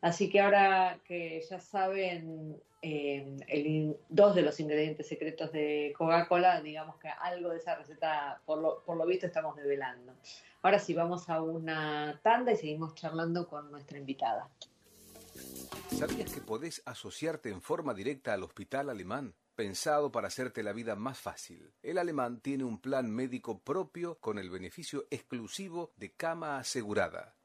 [0.01, 6.61] Así que ahora que ya saben eh, el, dos de los ingredientes secretos de Coca-Cola,
[6.61, 10.13] digamos que algo de esa receta, por lo, por lo visto, estamos develando.
[10.61, 14.49] Ahora sí, vamos a una tanda y seguimos charlando con nuestra invitada.
[15.97, 19.33] ¿Sabías que podés asociarte en forma directa al hospital alemán?
[19.59, 21.73] pensado para hacerte la vida más fácil.
[21.83, 27.35] El alemán tiene un plan médico propio con el beneficio exclusivo de cama asegurada,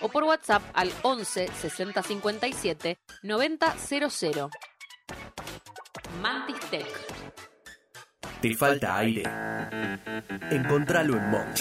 [0.00, 4.50] o por WhatsApp al 11 60 57 90 00.
[6.20, 6.86] Mantis Tech.
[8.40, 9.24] ¿Te falta aire?
[10.50, 11.56] Encontralo en Monk.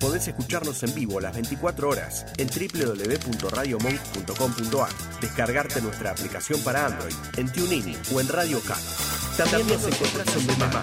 [0.00, 7.52] Podés escucharnos en vivo las 24 horas en www.radiomonk.com.ar, descargarte nuestra aplicación para Android, en
[7.52, 8.82] TuneIn o en Radio Cat.
[9.36, 10.82] También nos encontrás en Mamá,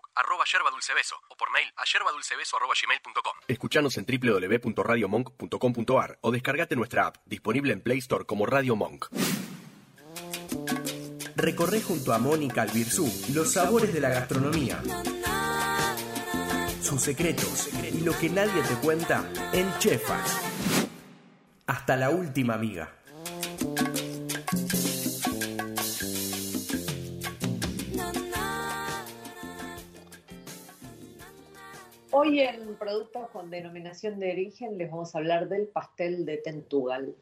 [0.23, 3.33] arroba yerba dulce beso, o por mail a yerbadulcebeso arroba gmail.com.
[3.47, 9.07] Escuchanos en www.radiomonk.com.ar o descargate nuestra app, disponible en Play Store como Radio Monk.
[11.35, 14.81] Recorre junto a Mónica Albirzú los sabores de la gastronomía,
[16.81, 20.37] sus secretos y lo que nadie te cuenta en Chefas.
[21.65, 23.00] Hasta la última amiga.
[32.23, 37.15] Hoy en Productos con Denominación de Origen les vamos a hablar del pastel de Tentugal.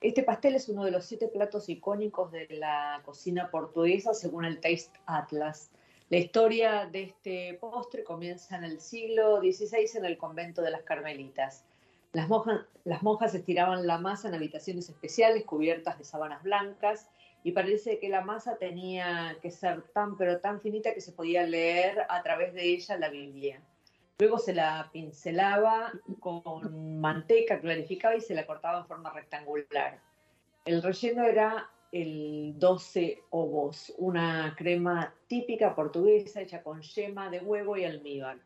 [0.00, 4.58] Este pastel es uno de los siete platos icónicos de la cocina portuguesa según el
[4.58, 5.70] Taste Atlas.
[6.08, 10.82] La historia de este postre comienza en el siglo XVI en el convento de las
[10.82, 11.64] Carmelitas.
[12.12, 17.08] Las monjas, las monjas estiraban la masa en habitaciones especiales cubiertas de sábanas blancas
[17.44, 21.46] y parece que la masa tenía que ser tan pero tan finita que se podía
[21.46, 23.62] leer a través de ella la Biblia.
[24.20, 29.98] Luego se la pincelaba con manteca, clarificaba y se la cortaba en forma rectangular.
[30.64, 37.76] El relleno era el 12 ovos, una crema típica portuguesa hecha con yema de huevo
[37.76, 38.38] y almíbar.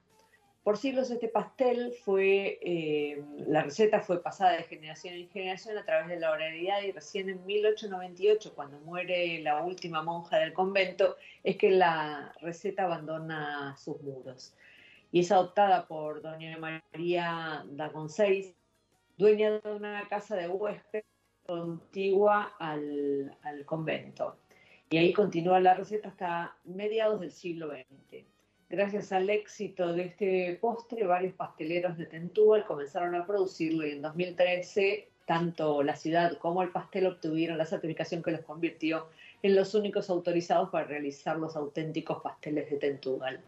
[0.65, 5.85] Por siglos este pastel fue, eh, la receta fue pasada de generación en generación a
[5.85, 11.17] través de la oralidad y recién en 1898, cuando muere la última monja del convento,
[11.45, 14.55] es que la receta abandona sus muros
[15.13, 18.55] y es adoptada por doña María da Conceis,
[19.17, 21.05] dueña de una casa de huésped
[21.47, 24.37] contigua al, al convento.
[24.91, 28.25] Y ahí continúa la receta hasta mediados del siglo XX.
[28.71, 34.03] Gracias al éxito de este postre, varios pasteleros de Tentúbal comenzaron a producirlo y en
[34.03, 39.09] 2013 tanto la ciudad como el pastel obtuvieron la certificación que los convirtió
[39.43, 43.43] en los únicos autorizados para realizar los auténticos pasteles de Tentúbal.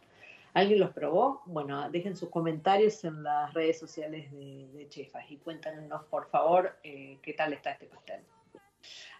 [0.52, 1.42] ¿Alguien los probó?
[1.46, 7.18] Bueno, dejen sus comentarios en las redes sociales de, Chefas y cuéntanos, por favor, eh,
[7.22, 8.22] qué tal está este pastel.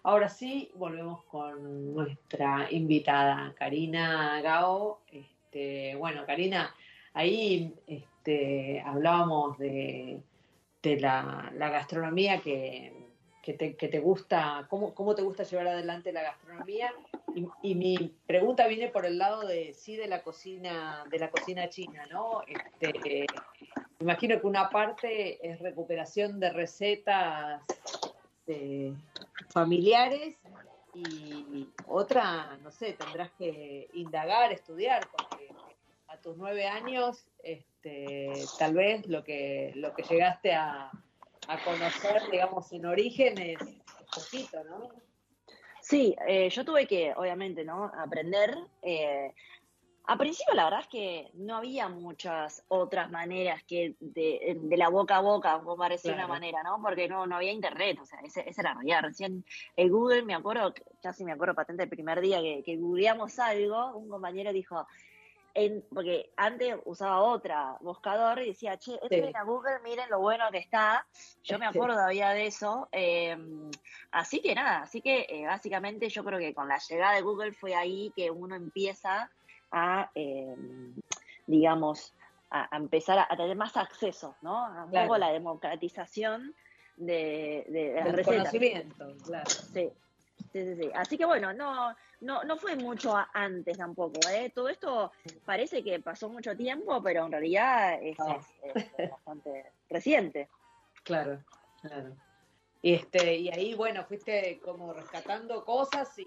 [0.03, 5.03] Ahora sí, volvemos con nuestra invitada, Karina Gao.
[5.13, 6.75] Este, bueno, Karina,
[7.13, 10.23] ahí este, hablábamos de,
[10.83, 13.00] la, gastronomía que,
[13.55, 16.93] te, gusta, cómo, cómo te gusta llevar adelante la gastronomía
[17.63, 21.69] y, mi pregunta viene por el lado de sí de la cocina, de la cocina
[21.69, 22.43] china, ¿no?
[22.47, 23.27] Este,
[23.99, 27.63] me imagino que una parte es recuperación de recetas
[28.47, 28.93] este,
[29.49, 30.39] familiares
[30.95, 35.49] y otra, no sé, tendrás que indagar, estudiar, porque
[36.09, 40.91] a tus nueve años, este, tal vez lo que, lo que llegaste a,
[41.51, 43.59] a conocer, digamos, en origen es
[44.15, 44.89] poquito, ¿no?
[45.83, 47.91] Sí, eh, yo tuve que, obviamente, ¿no?
[47.99, 48.57] Aprender.
[48.83, 49.35] Eh,
[50.05, 55.17] a principio, la verdad es que no había muchas otras maneras que de, la boca
[55.17, 56.81] a boca, como parecía una manera, ¿no?
[56.81, 59.03] Porque no, no había internet, o sea, esa era la realidad.
[59.03, 59.45] Recién
[59.77, 60.73] el Google, me acuerdo,
[61.03, 64.87] casi me acuerdo patente el primer día que, que googleamos algo, un compañero dijo,
[65.93, 69.33] porque antes usaba otra buscador y decía, che, esto sí.
[69.35, 71.07] a Google, miren lo bueno que está.
[71.43, 72.89] Yo me acuerdo todavía de eso.
[72.93, 73.71] Em,
[74.13, 77.53] así que nada, así que eh, básicamente yo creo que con la llegada de Google
[77.53, 79.31] fue ahí que uno empieza
[79.71, 80.95] a, em,
[81.47, 82.15] digamos,
[82.51, 84.67] a, empezar a, tener más acceso, ¿no?
[84.85, 86.55] Un poco la democratización
[86.97, 89.51] de, de, las conocimiento, claro.
[89.51, 89.91] Sí.
[90.53, 90.91] Sí, sí, sí.
[90.95, 94.21] Así que bueno, no, no, no fue mucho antes tampoco.
[94.31, 94.51] ¿eh?
[94.55, 95.13] Todo esto
[95.45, 98.41] parece que pasó mucho tiempo, pero en realidad es, Ah.
[99.11, 100.49] bastante reciente.
[101.03, 101.43] Claro,
[101.81, 102.15] claro.
[102.83, 106.23] Y, este, y ahí, bueno, fuiste como rescatando cosas y,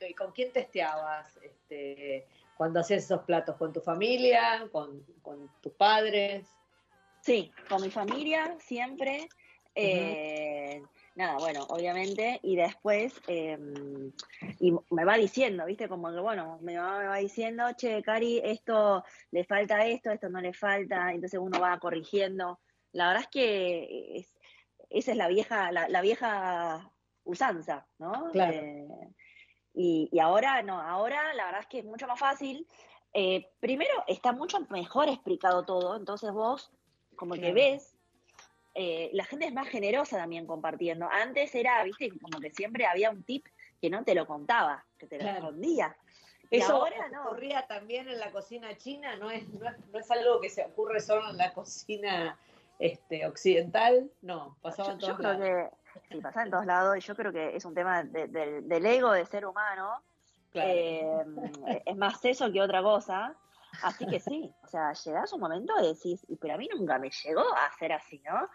[0.00, 2.26] y- y con quién testeabas este,
[2.56, 6.46] cuando hacías esos platos, con tu familia, con, con tus padres.
[7.22, 9.28] Sí, con mi familia siempre.
[9.74, 10.82] eh,
[11.16, 13.56] Nada, bueno, obviamente, y después, eh,
[14.58, 15.88] y me va diciendo, ¿viste?
[15.88, 20.28] Como que, bueno, me va, me va diciendo, che, Cari, esto le falta esto, esto
[20.28, 22.58] no le falta, entonces uno va corrigiendo.
[22.92, 24.34] La verdad es que es-
[24.90, 26.90] esa es la vieja, la, la vieja
[27.22, 28.30] usanza, ¿no?
[28.32, 28.52] Claro.
[28.60, 28.88] Eh,
[29.72, 32.66] y, y ahora, no, ahora la verdad es que es mucho más fácil.
[33.12, 36.72] Eh, primero, está mucho mejor explicado todo, entonces vos
[37.14, 37.93] como que ves
[38.74, 41.08] eh, la gente es más generosa también compartiendo.
[41.10, 43.46] Antes era, viste, como que siempre había un tip
[43.80, 45.38] que no te lo contaba, que te lo Claro.
[45.38, 45.96] escondía.
[46.50, 47.24] Y Eso ahora no.
[47.26, 50.64] ocurría también en la cocina china, no es, no es, no es algo que se
[50.64, 52.38] ocurre solo en la cocina
[52.78, 55.40] este, occidental, no, pasaba en Yo, todos lados.
[55.42, 55.70] que
[56.16, 58.86] sí, pasa en todos lados y yo creo que es un tema de- de- del
[58.86, 60.02] ego de ser humano.
[60.50, 60.70] Claro.
[60.72, 61.24] Eh,
[61.86, 63.34] es más eso que otra cosa.
[63.82, 66.98] Así que sí, o sea, llegás un momento de decís, "Y, pero a mí nunca
[66.98, 68.48] me llegó a ser así, ¿no?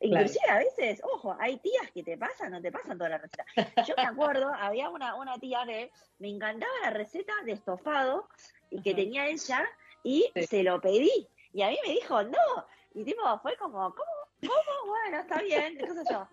[0.00, 3.44] Inclusive a veces, ojo, hay tías que te pasan, no te pasan toda la receta.
[3.84, 8.28] Yo me acuerdo, había una, una tía que me encantaba la receta de estofado
[8.70, 8.96] y que Ajá.
[8.96, 9.68] tenía ella
[10.02, 10.46] y Sí.
[10.46, 11.28] se lo pedí.
[11.52, 12.66] Y a mí me dijo, no.
[12.94, 14.12] Y tipo, fue como, ¿cómo?
[14.40, 14.86] ¿Cómo?
[14.86, 16.28] Bueno, está bien, qué sé yo.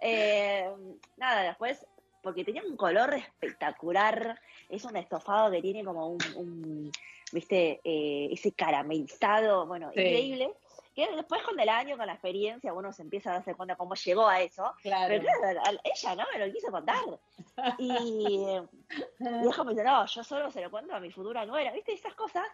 [0.00, 0.70] Eh,
[1.16, 1.86] nada, después,
[2.22, 6.92] porque tenía un color espectacular, es un estofado que tiene como un, un,
[7.32, 10.00] viste, eh, ese caramelizado, bueno, Sí.
[10.00, 10.52] increíble.
[10.94, 13.96] que después con el año, con la experiencia, uno se empieza a darse cuenta cómo
[13.96, 14.72] llegó a eso.
[14.80, 15.08] Claro.
[15.08, 17.04] Pero claro, ella no me lo quiso contar.
[17.78, 17.90] Y,
[19.18, 21.94] y es como no, yo solo se lo cuento a mi futura nuera, ¿viste?
[21.94, 22.46] Esas cosas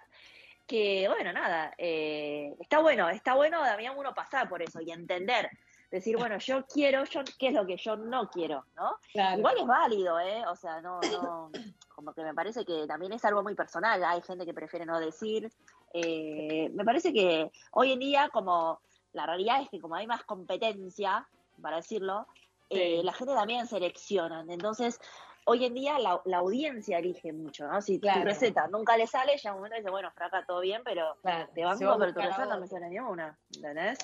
[0.66, 5.50] que, bueno, nada, eh, está bueno, está bueno también uno pasar por eso y entender,
[5.90, 8.64] decir, bueno, yo quiero, yo, ¿qué es lo que yo no quiero?
[8.76, 8.96] ¿no?
[9.12, 9.38] Claro.
[9.38, 10.46] Igual es válido, ¿eh?
[10.46, 11.50] O sea, no, no,
[12.00, 14.98] como que me parece que también es algo muy personal, hay gente que prefiere no
[14.98, 15.52] decir.
[15.92, 18.80] Eh, me parece que hoy en día, como
[19.12, 21.28] la realidad es que como hay más competencia,
[21.60, 22.26] para decirlo,
[22.70, 23.02] eh, Sí.
[23.04, 24.46] la gente también selecciona.
[24.48, 24.98] Entonces,
[25.44, 27.82] hoy en día la, la audiencia elige mucho, ¿no?
[27.82, 28.20] Si Claro.
[28.20, 31.48] tu receta nunca le sale, ya un momento dice, bueno, fraca, todo bien, pero Claro,
[31.48, 33.98] te se va a banco, pero tu receta no me sale ni una, ¿entendés?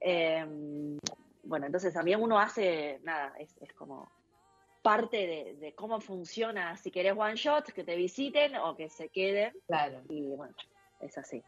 [0.00, 0.46] Eh,
[1.42, 4.12] bueno, entonces también uno hace, nada, es, es como
[4.82, 9.08] parte de, de cómo funciona, si querés one shot, que te visiten o que se
[9.08, 10.02] queden, Claro.
[10.08, 10.54] y bueno,
[11.00, 11.42] es así.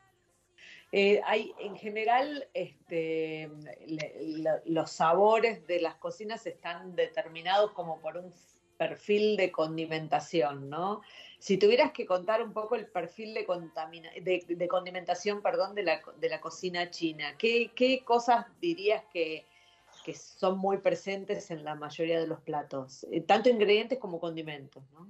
[0.93, 3.51] Eh, hay, en general, este,
[3.87, 8.33] le- los sabores de las cocinas están determinados como por un
[8.79, 11.01] perfil de condimentación, ¿no?
[11.39, 15.83] Si tuvieras que contar un poco el perfil de, contamina- de, de condimentación perdón, de,
[15.83, 19.47] la, de la cocina china, ¿qué, qué cosas dirías que,
[20.05, 23.05] que son muy presentes en la mayoría de los platos?
[23.11, 25.09] Eh, tanto ingredientes como condimentos, ¿no?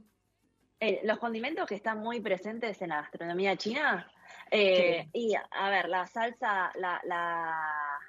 [0.81, 4.11] Eh, los condimentos que están muy presentes en la gastronomía china,
[4.51, 8.01] eh, y a ver, la salsa, la, la,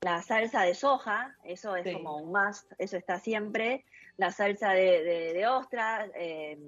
[0.00, 1.92] la salsa de soja, eso es Sí.
[1.92, 3.84] como un must, eso está siempre,
[4.16, 6.58] la salsa de, de, de ostra, eh,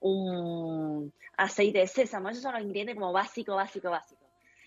[0.00, 4.24] un aceite de sésamo, esos son los ingredientes como básico, básico, básico.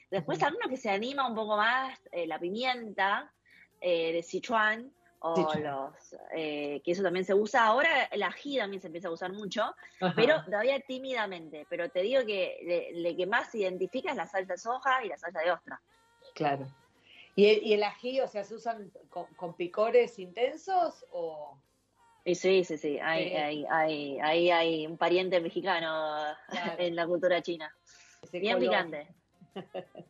[0.10, 0.48] Después Ujú.
[0.48, 3.32] alguno que se anima un poco más, eh, la pimienta
[3.82, 5.64] eh, de Sichuan, o Sichuan.
[5.64, 9.34] los, eh, que eso también se usa ahora, el ají también se empieza a usar
[9.34, 9.64] mucho,
[10.00, 10.14] Ajá.
[10.16, 11.66] pero todavía tímidamente.
[11.70, 15.04] Pero te digo que le, le que más se identifica es la salsa de soja
[15.04, 15.82] y la salsa de ostra.
[16.36, 16.68] Claro.
[17.36, 21.58] ¿Y el, y el ají, o sea, se usan con, con picores intensos o...?
[22.26, 26.74] Sí, sí, sí, hay, hay, hay, hay, hay un pariente mexicano Claro.
[26.78, 27.74] en la cultura china.
[28.22, 28.70] ese Bien color?
[28.70, 29.08] picante.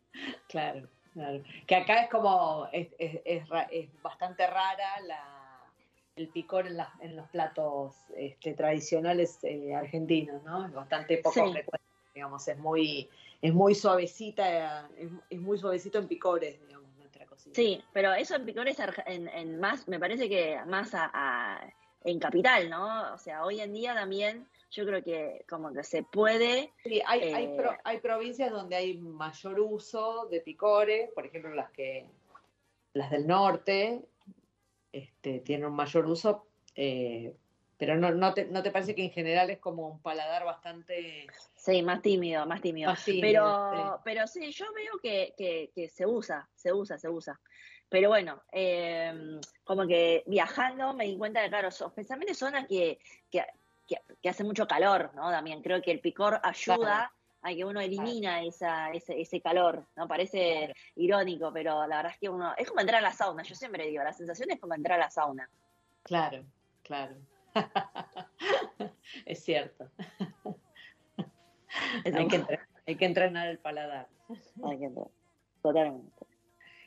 [0.49, 1.43] Claro, claro.
[1.65, 5.24] Que acá es como, es, es, es es bastante rara la,
[6.15, 10.65] el picor en, las- en los platos este, tradicionales eh, argentinos, ¿no?
[10.65, 11.51] Es bastante poco Sí.
[11.51, 13.09] frecuente, digamos, es muy,
[13.41, 17.53] es muy suavecita, es, es muy suavecito en picores, digamos, nuestra cocina.
[17.55, 22.20] Sí, pero eso en picores en, en más, me parece que más a, a- en
[22.20, 23.13] capital, ¿no?
[23.13, 27.22] O sea, hoy en día también yo creo que como que se puede Sí, hay,
[27.34, 32.05] hay, Eh, pro- hay provincias donde hay mayor uso de picores, por ejemplo las que
[32.93, 34.01] las del norte
[34.91, 37.34] este, tienen un mayor uso, eh,
[37.78, 41.28] pero no, no, te, no te parece que en general es como un paladar bastante
[41.55, 42.89] Sí, más tímido, más tímido.
[42.89, 44.01] Más tímido, pero, sí.
[44.03, 47.39] pero sí, yo veo que, que, que se usa, se usa, se usa.
[47.89, 52.99] Pero bueno, eh, como que viajando me di cuenta de, claro, especialmente zonas que,
[53.30, 53.43] que,
[53.88, 55.31] que, que hace mucho calor, ¿no?
[55.31, 57.11] También creo que el picor ayuda
[57.41, 60.07] a que uno elimina esa, ese, ese calor, ¿no?
[60.07, 60.73] Parece Claro.
[60.95, 63.85] irónico, pero la verdad es que uno, es como entrar a la sauna, yo siempre
[63.88, 65.49] digo, la sensación es como entrar a la sauna.
[66.03, 66.43] claro,
[66.83, 67.15] claro.
[69.25, 69.89] es cierto.
[72.05, 74.07] hay, que entre- hay que entrenar el paladar.
[74.63, 75.07] Hay que entrar.
[75.61, 76.25] Totalmente.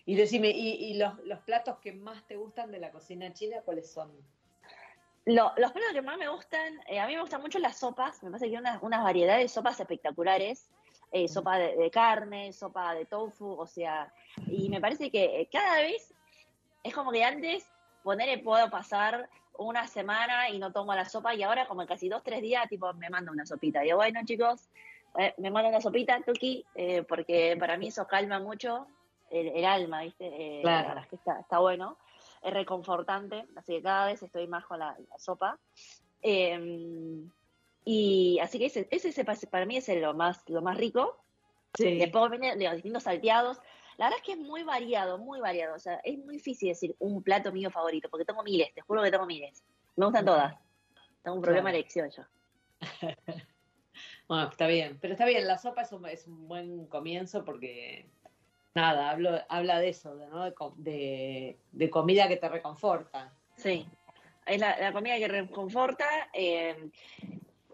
[0.06, 3.58] Y decime, ¿y, y los, los platos que más te gustan de la cocina china,
[3.64, 4.10] cuáles son?
[5.26, 8.22] Lo- los platos que más me gustan, eh, a mí me gustan mucho las sopas,
[8.22, 10.68] me parece que hay unas, unas variedades de sopas espectaculares,
[11.12, 14.12] eh, sopa de, de carne, sopa de tofu, o sea,
[14.46, 16.14] y me parece que eh, cada vez
[16.82, 17.70] es como que antes
[18.02, 22.22] poner puedo pasar una semana y no tomo la sopa y ahora como casi dos,
[22.22, 23.80] tres días tipo me mando una sopita.
[23.80, 24.70] Digo, bueno chicos,
[25.18, 28.86] eh, me mando una sopita, Tuki, eh, porque para mí eso calma mucho
[29.30, 30.26] el, el alma, ¿viste?
[30.26, 30.82] Eh, Claro.
[30.82, 31.98] La verdad es que está, está bueno
[32.42, 35.58] es reconfortante, así que cada vez estoy más con la, la sopa.
[36.22, 37.24] Eh,
[37.84, 41.22] y así que ese, ese, ese pa- para mí es lo más, lo más rico.
[41.74, 41.98] Sí.
[41.98, 43.58] Después vienen los distintos salteados.
[43.96, 45.74] La verdad es que es muy variado, muy variado.
[45.74, 49.02] O sea, es muy difícil decir un plato mío favorito, porque tengo miles, te juro
[49.02, 49.62] que tengo miles.
[49.96, 50.56] Me gustan todas.
[51.22, 51.74] Tengo un problema Claro.
[51.74, 52.22] de elección yo.
[54.28, 58.08] Bueno, está bien, pero está bien, la sopa es un, es un buen comienzo porque,
[58.74, 60.44] nada, hablo, habla de eso, de, ¿no?
[60.44, 63.32] de, co- de- de comida que te reconforta.
[63.56, 63.86] Sí,
[64.46, 66.90] es la, la comida que reconforta, eh,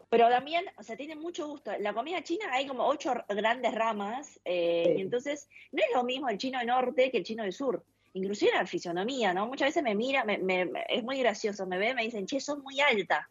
[0.08, 1.72] pero también, o sea, tiene mucho gusto.
[1.80, 4.92] La comida china hay como ocho grandes ramas, eh, Sí.
[4.98, 7.84] y entonces no es lo mismo el chino del norte que el chino del sur.
[8.14, 9.46] Inclusive la fisionomía, ¿no?
[9.46, 12.40] Muchas veces me mira, me, me- me- es muy gracioso, me ve, me dicen, che,
[12.40, 13.28] sos muy alta,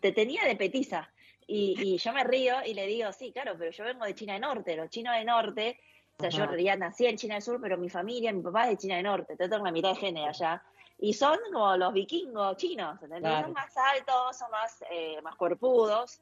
[0.00, 1.12] te tenía de petiza.
[1.46, 4.32] Y, y yo me río y le digo, sí, claro, pero yo vengo de China
[4.34, 5.78] del Norte, los chinos del norte
[6.18, 8.64] O sea, yo en realidad nací en China del Sur, pero mi familia, mi papá
[8.64, 10.62] es de China del Norte, tengo la mitad de género allá.
[10.98, 13.20] Y son como los vikingos chinos, ¿entendés?
[13.22, 13.46] Claro.
[13.46, 16.20] Son más altos, son más, eh, más cuerpudos.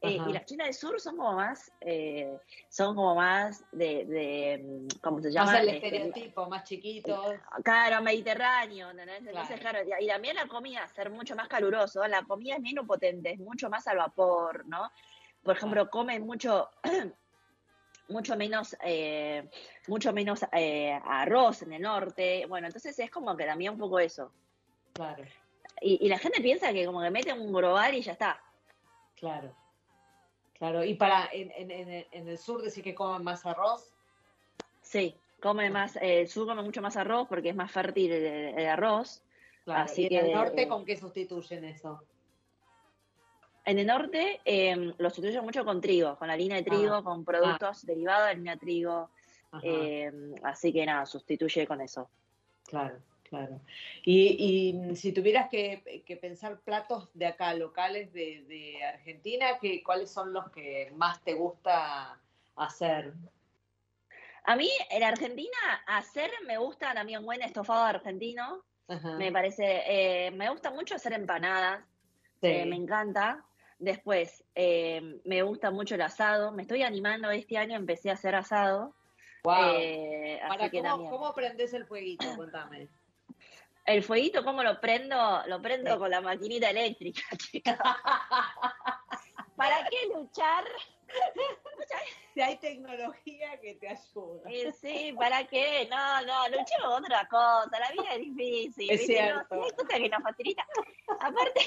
[0.00, 4.62] Eh, y las chinas del sur son como más, eh, son como más de, de,
[4.62, 5.52] mm, ¿cómo se llama?
[5.52, 7.34] Más el Este, estereotipo, más chiquitos.
[7.64, 9.18] Claro, mediterráneo, ¿entendés?
[9.26, 9.80] Entonces, Claro.
[9.84, 13.38] claro, y también la comida, ser mucho más caluroso, la comida es menos potente, es
[13.40, 14.88] mucho más al vapor, ¿no?
[15.42, 16.68] Por ejemplo, comen mucho,
[18.08, 19.48] mucho menos, eh,
[19.86, 23.98] mucho menos eh, arroz en el norte, bueno, entonces es como que también un poco
[23.98, 24.32] eso.
[24.92, 25.24] Claro,
[25.80, 28.40] Y, y la gente piensa que como que meten un global y ya está.
[29.16, 29.54] claro.
[30.54, 31.70] Claro, y para en, en,
[32.10, 33.94] en, el sur decir que comen más arroz.
[34.80, 38.58] Sí, come más, eh, el sur come mucho más arroz porque es más fértil el,
[38.58, 39.22] el arroz.
[39.64, 42.02] Claro, Así y en el norte, ¿con qué sustituyen eso?
[43.68, 47.02] En el norte eh, lo sustituyen mucho con trigo, con harina de trigo, Ah.
[47.02, 49.10] con productos derivados de harina de trigo.
[49.62, 50.10] Eh,
[50.42, 52.08] así que nada, sustituye con eso.
[52.64, 53.60] claro, claro.
[54.04, 59.82] Y, y si tuvieras que, que pensar platos de acá, locales de, de Argentina, que,
[59.82, 62.18] ¿cuáles son los que más te gusta
[62.56, 63.12] hacer?
[64.44, 68.62] A mí en Argentina hacer me gusta también buen estofado argentino.
[68.88, 71.84] Ajá, Me parece, eh, me gusta mucho hacer empanadas,
[72.40, 72.46] sí.
[72.46, 73.44] eh, me encanta.
[73.78, 76.52] Después, eh, me gusta mucho el asado.
[76.52, 78.94] Me estoy animando este año, empecé a hacer asado.
[79.78, 81.10] Eh, así Para, que ¿cómo, también.
[81.10, 82.26] ¿Cómo prendes el fueguito?
[82.36, 82.88] Cuéntame.
[83.86, 85.42] El fueguito, ¿cómo lo prendo?
[85.46, 85.98] Lo prendo Sí.
[85.98, 87.74] con la maquinita eléctrica, chicos.
[89.56, 90.64] ¿Para qué luchar?
[92.34, 94.50] si hay tecnología que te ayuda.
[94.50, 95.88] Eh, sí, ¿para qué?
[95.90, 97.70] No, no, luchemos con otra cosa.
[97.80, 98.90] La vida es difícil.
[98.90, 99.14] Es ¿viste?
[99.14, 99.54] cierto.
[99.54, 100.66] No, hay cosas que nos facilita.
[101.20, 101.60] Aparte,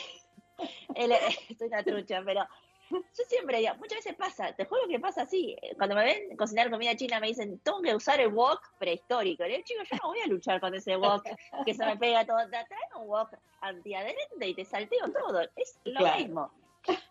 [0.96, 1.12] el-
[1.50, 2.46] estoy una trucha, pero
[2.90, 5.56] yo siempre digo, muchas veces pasa, te juro que pasa así.
[5.78, 9.44] Cuando me ven cocinar comida china me dicen, tengo que usar el wok prehistórico.
[9.44, 11.26] Le digo, chicos, yo no voy a luchar con ese wok
[11.66, 12.38] que se me pega todo.
[12.50, 12.66] Trae
[12.98, 15.42] un wok antiadherente y te salteo todo.
[15.56, 16.18] Es lo Claro.
[16.20, 16.52] mismo.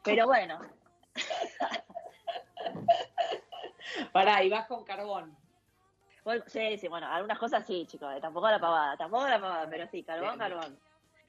[0.05, 0.61] Pero bueno,
[4.12, 5.36] Pará, y vas con carbón.
[6.24, 9.68] bueno, sí, sí, bueno, algunas cosas sí, chicos, eh, tampoco la pavada, tampoco la pavada,
[9.70, 10.78] pero sí, carbón, carbón.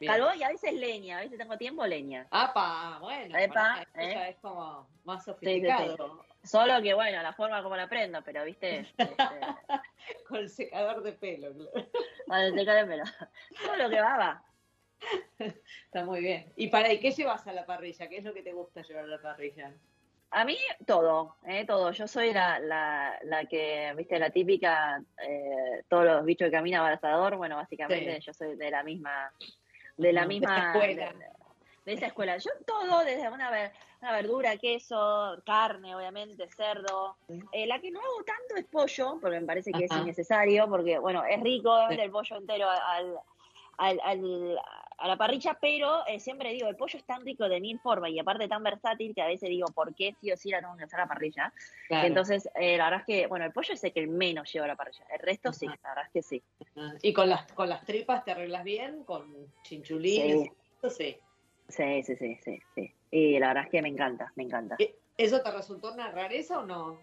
[0.01, 0.13] Bien.
[0.13, 2.25] Carbón y a veces leña, a veces tengo tiempo leña.
[2.31, 4.13] Apa, bueno, Epa, eh.
[4.15, 5.35] ya es como más sí, sí.
[5.35, 6.25] sofisticado.
[6.43, 9.15] Solo que bueno, la forma como la prendo, pero viste, este,
[10.27, 11.87] Con el secador de pelo, claro.
[12.25, 13.03] bueno, te cae, pero
[13.63, 14.43] todo lo que va, va.
[15.85, 16.51] Está muy bien.
[16.55, 18.09] Y para, ¿y qué llevas a la parrilla?
[18.09, 19.71] ¿Qué es lo que te gusta llevar a la parrilla?
[20.31, 21.91] A mí todo, eh, todo.
[21.91, 26.85] Yo soy la, la, la que, viste, la típica, eh, todos los bichos que caminan
[26.85, 28.21] al asador, bueno, básicamente Sí.
[28.27, 29.31] yo soy de la misma,
[30.01, 31.13] de la de misma esa escuela.
[31.85, 32.37] de, esa escuela.
[32.37, 33.71] Yo todo, desde una, ver-
[34.01, 37.17] una verdura, queso, carne, obviamente, cerdo.
[37.51, 40.99] Eh, la que no hago tanto es pollo, porque me parece que es innecesario, porque,
[40.99, 43.17] bueno, es rico, obviamente, el pollo entero al,
[43.77, 44.59] al, al-
[45.01, 48.11] a la parrilla, pero eh, siempre digo, el pollo es tan rico de mil formas
[48.11, 50.77] y aparte tan versátil que a veces digo, ¿por qué sí o sí la tengo
[50.77, 51.53] que hacer a la parrilla?
[51.87, 52.07] Claro.
[52.07, 54.67] Entonces, eh, la verdad es que, bueno, el pollo es el que menos lleva a
[54.69, 56.43] la parrilla, el resto sí, la verdad es que sí.
[56.75, 56.95] Ajá.
[57.01, 59.03] ¿Y con las, con las tripas te arreglas bien?
[59.03, 60.43] ¿Con chinchulines?
[60.43, 60.51] Sí.
[60.77, 61.17] Eso sí.
[61.67, 62.95] Sí, sí, sí, sí, sí.
[63.11, 64.75] Y la verdad es que me encanta, me encanta.
[64.77, 67.01] ¿E- ¿Eso te resultó una rareza o no?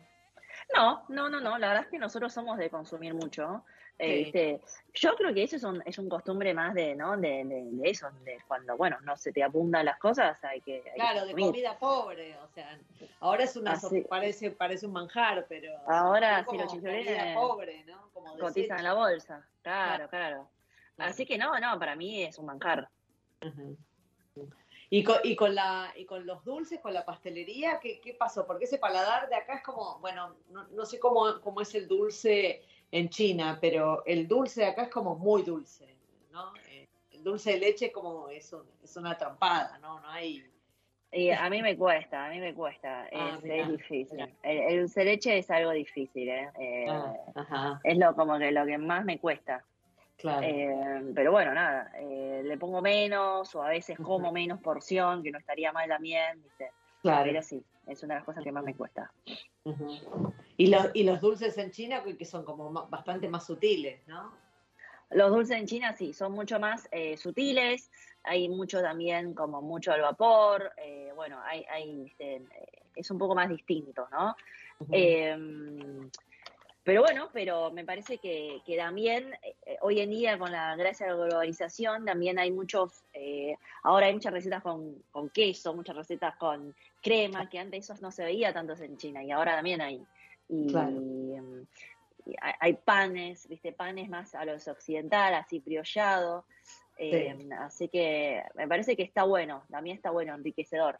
[0.75, 3.65] No, no, no, no, la verdad es que nosotros somos de consumir mucho.
[3.99, 4.17] Eh.
[4.17, 4.61] ¿viste?
[4.95, 7.17] Yo creo que eso es un, es un costumbre más de, ¿no?
[7.17, 10.77] De, de, de eso, de cuando, bueno, no se te abundan las cosas, hay que.
[10.77, 12.79] hay que Claro, de comida pobre, o sea,
[13.21, 14.03] ahora es una Así.
[14.03, 18.11] parece parece un manjar, pero Ahora, sí, los comida pobre, ¿no?
[18.13, 20.49] Como Cotizan en la bolsa, claro, claro.
[20.97, 21.11] Claro.
[21.13, 22.89] Así que no, no, para mí es un manjar.
[24.91, 28.47] Y con, y con la y con los dulces, con la pastelería, ¿qué, qué pasó?
[28.47, 31.87] Porque ese paladar de acá es como, bueno, no, no sé cómo, cómo es el
[31.87, 35.95] dulce en China, pero el dulce de acá es como muy dulce,
[36.33, 36.53] ¿no?
[36.69, 40.01] Eh, el dulce de leche como es, un- es una trampada, ¿no?
[40.01, 40.45] No hay...
[41.11, 44.21] Y a mí me cuesta, a mí me cuesta, Ah, es, mirá, es difícil.
[44.43, 46.51] El, el dulce de leche es algo difícil, ¿eh?
[46.61, 49.65] Eh, Ah, ajá, Es lo como que lo que más me cuesta.
[50.17, 50.47] claro.
[50.47, 55.31] Eh, pero bueno, nada, eh, le pongo menos o a veces como menos porción, que
[55.31, 56.71] no estaría mal también, ¿viste?
[57.03, 57.25] claro.
[57.25, 59.11] Pero sí, es una de las cosas que más me cuesta.
[59.65, 60.33] Ujú.
[60.59, 64.33] Y los, y los dulces en China que son como bastante más sutiles, ¿no?
[65.11, 67.91] Los dulces en China sí, son mucho más eh, sutiles,
[68.25, 72.35] hay mucho también como mucho al vapor, eh, bueno, hay, hay ¿viste?
[72.37, 72.43] Eh,
[72.95, 74.37] es un poco más distinto, ¿no?
[74.93, 75.35] Eh,
[76.89, 81.05] pero bueno, pero me parece que, que también eh, hoy en día con la gracia
[81.05, 85.97] de la globalización también hay muchos, eh, ahora hay muchas recetas con, con queso, muchas
[85.97, 89.83] recetas con crema, que antes eso no se veía tanto en China y ahora también
[89.83, 90.03] hay.
[90.49, 91.01] Y, Claro.
[91.01, 91.67] mm,
[92.61, 96.45] hay, panes, viste, panes más a los occidental, así briollado.
[96.99, 100.99] Eh, Así que me parece que está bueno, también está bueno, enriquecedor.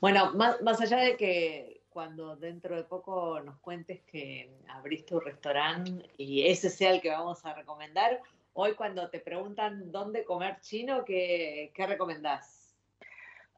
[0.00, 5.20] Bueno, más, más allá de que cuando dentro de poco nos cuentes que abrís tu
[5.20, 8.22] restaurante y ese sea el que vamos a recomendar,
[8.54, 12.57] hoy cuando te preguntan dónde comer chino, ¿qué, qué recomendás?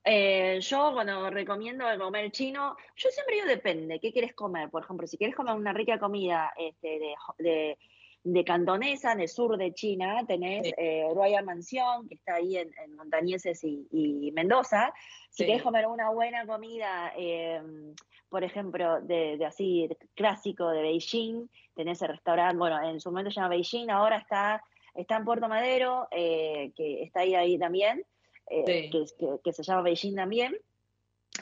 [0.05, 4.71] Eh, yo cuando recomiendo comer chino, yo siempre digo depende, ¿qué quieres comer?
[4.71, 7.79] Por ejemplo, si quieres comer una rica comida este, de, de,
[8.25, 10.73] de cantonesa en el sur de China, tenés Sí.
[10.79, 14.93] eh, Royal Mansión, que está ahí en, en Montañeses y, y Mendoza.
[15.31, 15.47] Si Sí.
[15.47, 17.61] querés comer una buena comida, eh,
[18.31, 23.31] por ejemplo, de, de así clásico de Beijing, tenés el restaurante, bueno, en su momento
[23.31, 24.63] se llama Beijing, ahora está,
[24.95, 28.05] está en Puerto Madero, eh, que está ahí, ahí también,
[28.51, 28.91] eh, Sí.
[28.91, 30.57] que, que- que se llama Beijing también,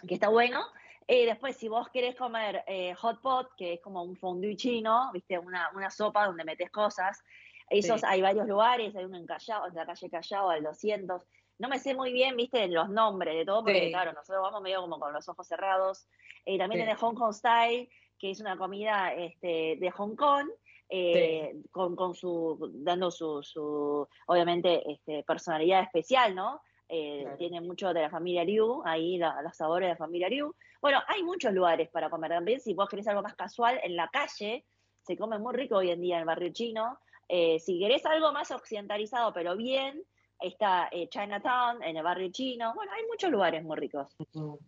[0.07, 0.61] que está bueno.
[1.07, 5.11] Eh, después, si vos querés comer eh, hot pot, que es como un fondue chino,
[5.13, 7.25] viste, una, una sopa donde metes cosas,
[7.71, 8.07] esos Sí.
[8.09, 11.27] hay varios lugares, hay uno en Callao, en la calle Callao, al 200.
[11.59, 13.91] No me sé muy bien, viste, los nombres de todo, porque Sí.
[13.91, 16.07] claro, nosotros vamos medio como con los ojos cerrados.
[16.45, 16.87] Eh, también Sí.
[16.87, 17.89] tenés Hong Kong Style,
[18.19, 20.47] que es una comida este, de Hong Kong,
[20.91, 26.61] eh, con, con su, dando su, su obviamente, este, personalidad especial, ¿no?
[26.89, 27.37] Eh, Claro.
[27.37, 30.55] Tiene mucho de la familia Liu, ahí la- los sabores de la familia Liu.
[30.81, 32.61] Bueno, hay muchos lugares para comer también.
[32.61, 34.65] Si vos querés algo más casual, en la calle
[35.03, 36.99] se come muy rico hoy en día en el barrio chino.
[37.29, 40.03] Eh, si querés algo más occidentalizado, pero bien,
[40.41, 42.73] está eh, Chinatown, en el barrio chino.
[42.75, 44.17] Bueno, hay muchos lugares muy ricos.
[44.19, 44.59] Eso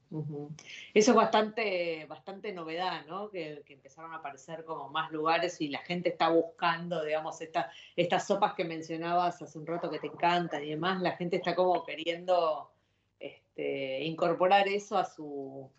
[1.11, 3.31] es bastante, bastante novedad, ¿no?
[3.31, 7.71] Que, que empezaron a aparecer como más lugares y la gente está buscando, digamos, esta,
[7.97, 11.55] estas sopas que mencionabas hace un rato que te encantan y demás, la gente está
[11.55, 12.73] como queriendo
[13.19, 15.71] este, incorporar eso a su,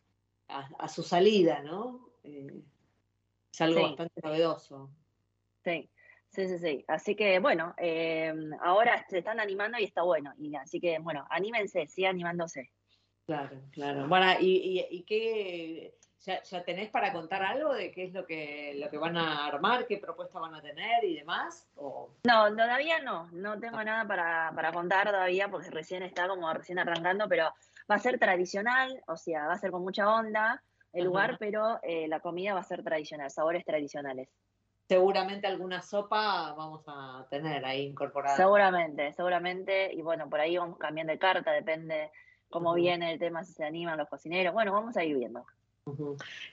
[0.48, 2.08] a, a su salida, ¿no?
[2.24, 2.62] Eh,
[3.52, 3.86] es algo Sí.
[3.88, 4.90] bastante novedoso.
[5.64, 5.90] Sí,
[6.32, 6.86] sí, sí, sí.
[6.88, 10.34] Así que bueno, eh, ahora se están animando y está bueno.
[10.38, 12.72] Y así que bueno, anímense, sigan animándose.
[13.26, 14.08] Claro, claro.
[14.08, 18.26] Bueno, ¿y, y, y qué, ya, ya tenés para contar algo de qué es lo
[18.26, 21.68] que, lo que van a armar, qué propuesta van a tener y demás?
[21.76, 26.52] ¿O No, todavía no, no tengo nada para, para contar todavía porque recién está como
[26.54, 27.54] recién arrancando, pero
[27.90, 30.62] va a ser tradicional, o sea, va a ser con mucha onda
[30.94, 31.08] el Ajá.
[31.08, 34.30] lugar, pero eh, la comida va a ser tradicional, sabores tradicionales.
[34.92, 38.36] Seguramente alguna sopa vamos a tener ahí incorporada?
[38.36, 42.12] Seguramente, seguramente, y bueno, por ahí vamos cambiando de carta, depende
[42.50, 45.46] cómo viene el tema, si se animan los cocineros, bueno, vamos a ir viendo.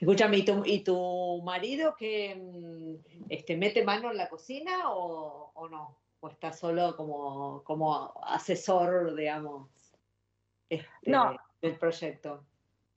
[0.01, 5.51] Escúchame, ¿y tu, y tu marido que mm, este, mete mano en la cocina o,
[5.53, 5.99] o no?
[6.20, 9.68] ¿O está solo como, como asesor, digamos,
[10.70, 11.36] este, No.
[11.61, 12.45] del proyecto?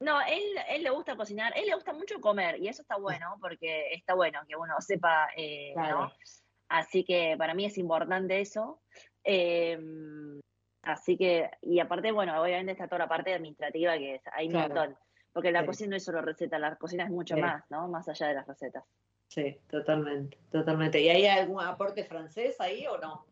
[0.02, 3.38] No, él, él le gusta cocinar, él le gusta mucho comer y eso está bueno
[3.39, 5.99] porque está bueno que uno sepa, eh, Claro.
[6.06, 6.12] ¿no?
[6.70, 8.82] Así que para mí es importante eso.
[9.24, 9.78] Eh,
[10.82, 14.54] así que, y aparte, bueno, obviamente está toda la parte administrativa que es, hay un
[14.54, 14.74] Claro.
[14.76, 14.97] montón.
[15.34, 15.66] Porque la Sí.
[15.68, 17.41] cocina no es solo receta, la cocina es mucho Sí.
[17.41, 17.88] más, ¿no?
[17.88, 18.84] Más allá de las recetas.
[19.28, 20.99] Sí, totalmente, totalmente.
[20.99, 23.26] ¿Y hay algún aporte francés ahí o no?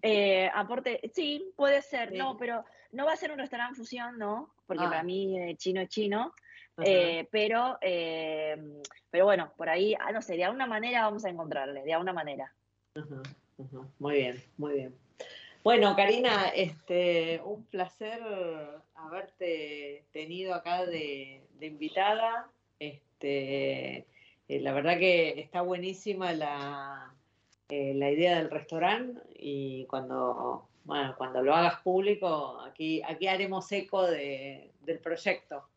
[0.00, 2.16] Eh, aporte, sí, puede ser, Sí.
[2.18, 4.54] no, pero no va a ser un restaurante fusión, ¿no?
[4.72, 4.90] Porque Ah.
[4.90, 6.32] para mí eh, chino es chino.
[6.82, 8.56] Eh, pero, eh,
[9.10, 12.14] pero bueno, por ahí, ah, no sé, de alguna manera vamos a encontrarle, de alguna
[12.14, 12.50] manera.
[12.94, 13.22] Ajá,
[13.58, 13.86] ajá.
[13.98, 14.94] Muy bien, muy bien.
[15.62, 18.20] Bueno, Karina, este, un placer
[18.94, 22.50] haberte tenido acá de, de invitada.
[22.78, 24.06] Este,
[24.48, 27.14] eh, la verdad que está buenísima la,
[27.68, 34.02] la idea del restaurante y cuando, bueno, cuando lo hagas público, aquí, aquí haremos eco
[34.06, 35.68] de- del proyecto.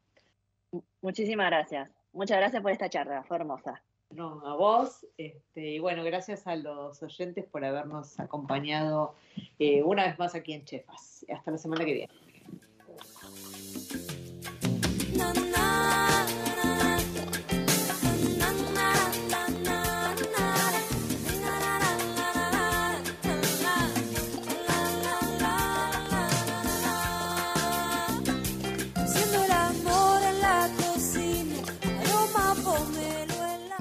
[1.01, 1.89] Muchísimas gracias.
[2.13, 3.81] Muchas gracias por esta charla, fue hermosa.
[4.11, 9.15] No, a vos, este, y bueno, gracias a los oyentes por habernos acompañado
[9.59, 11.25] eh, una vez más aquí en Chefas.
[11.29, 12.13] Hasta la semana que viene.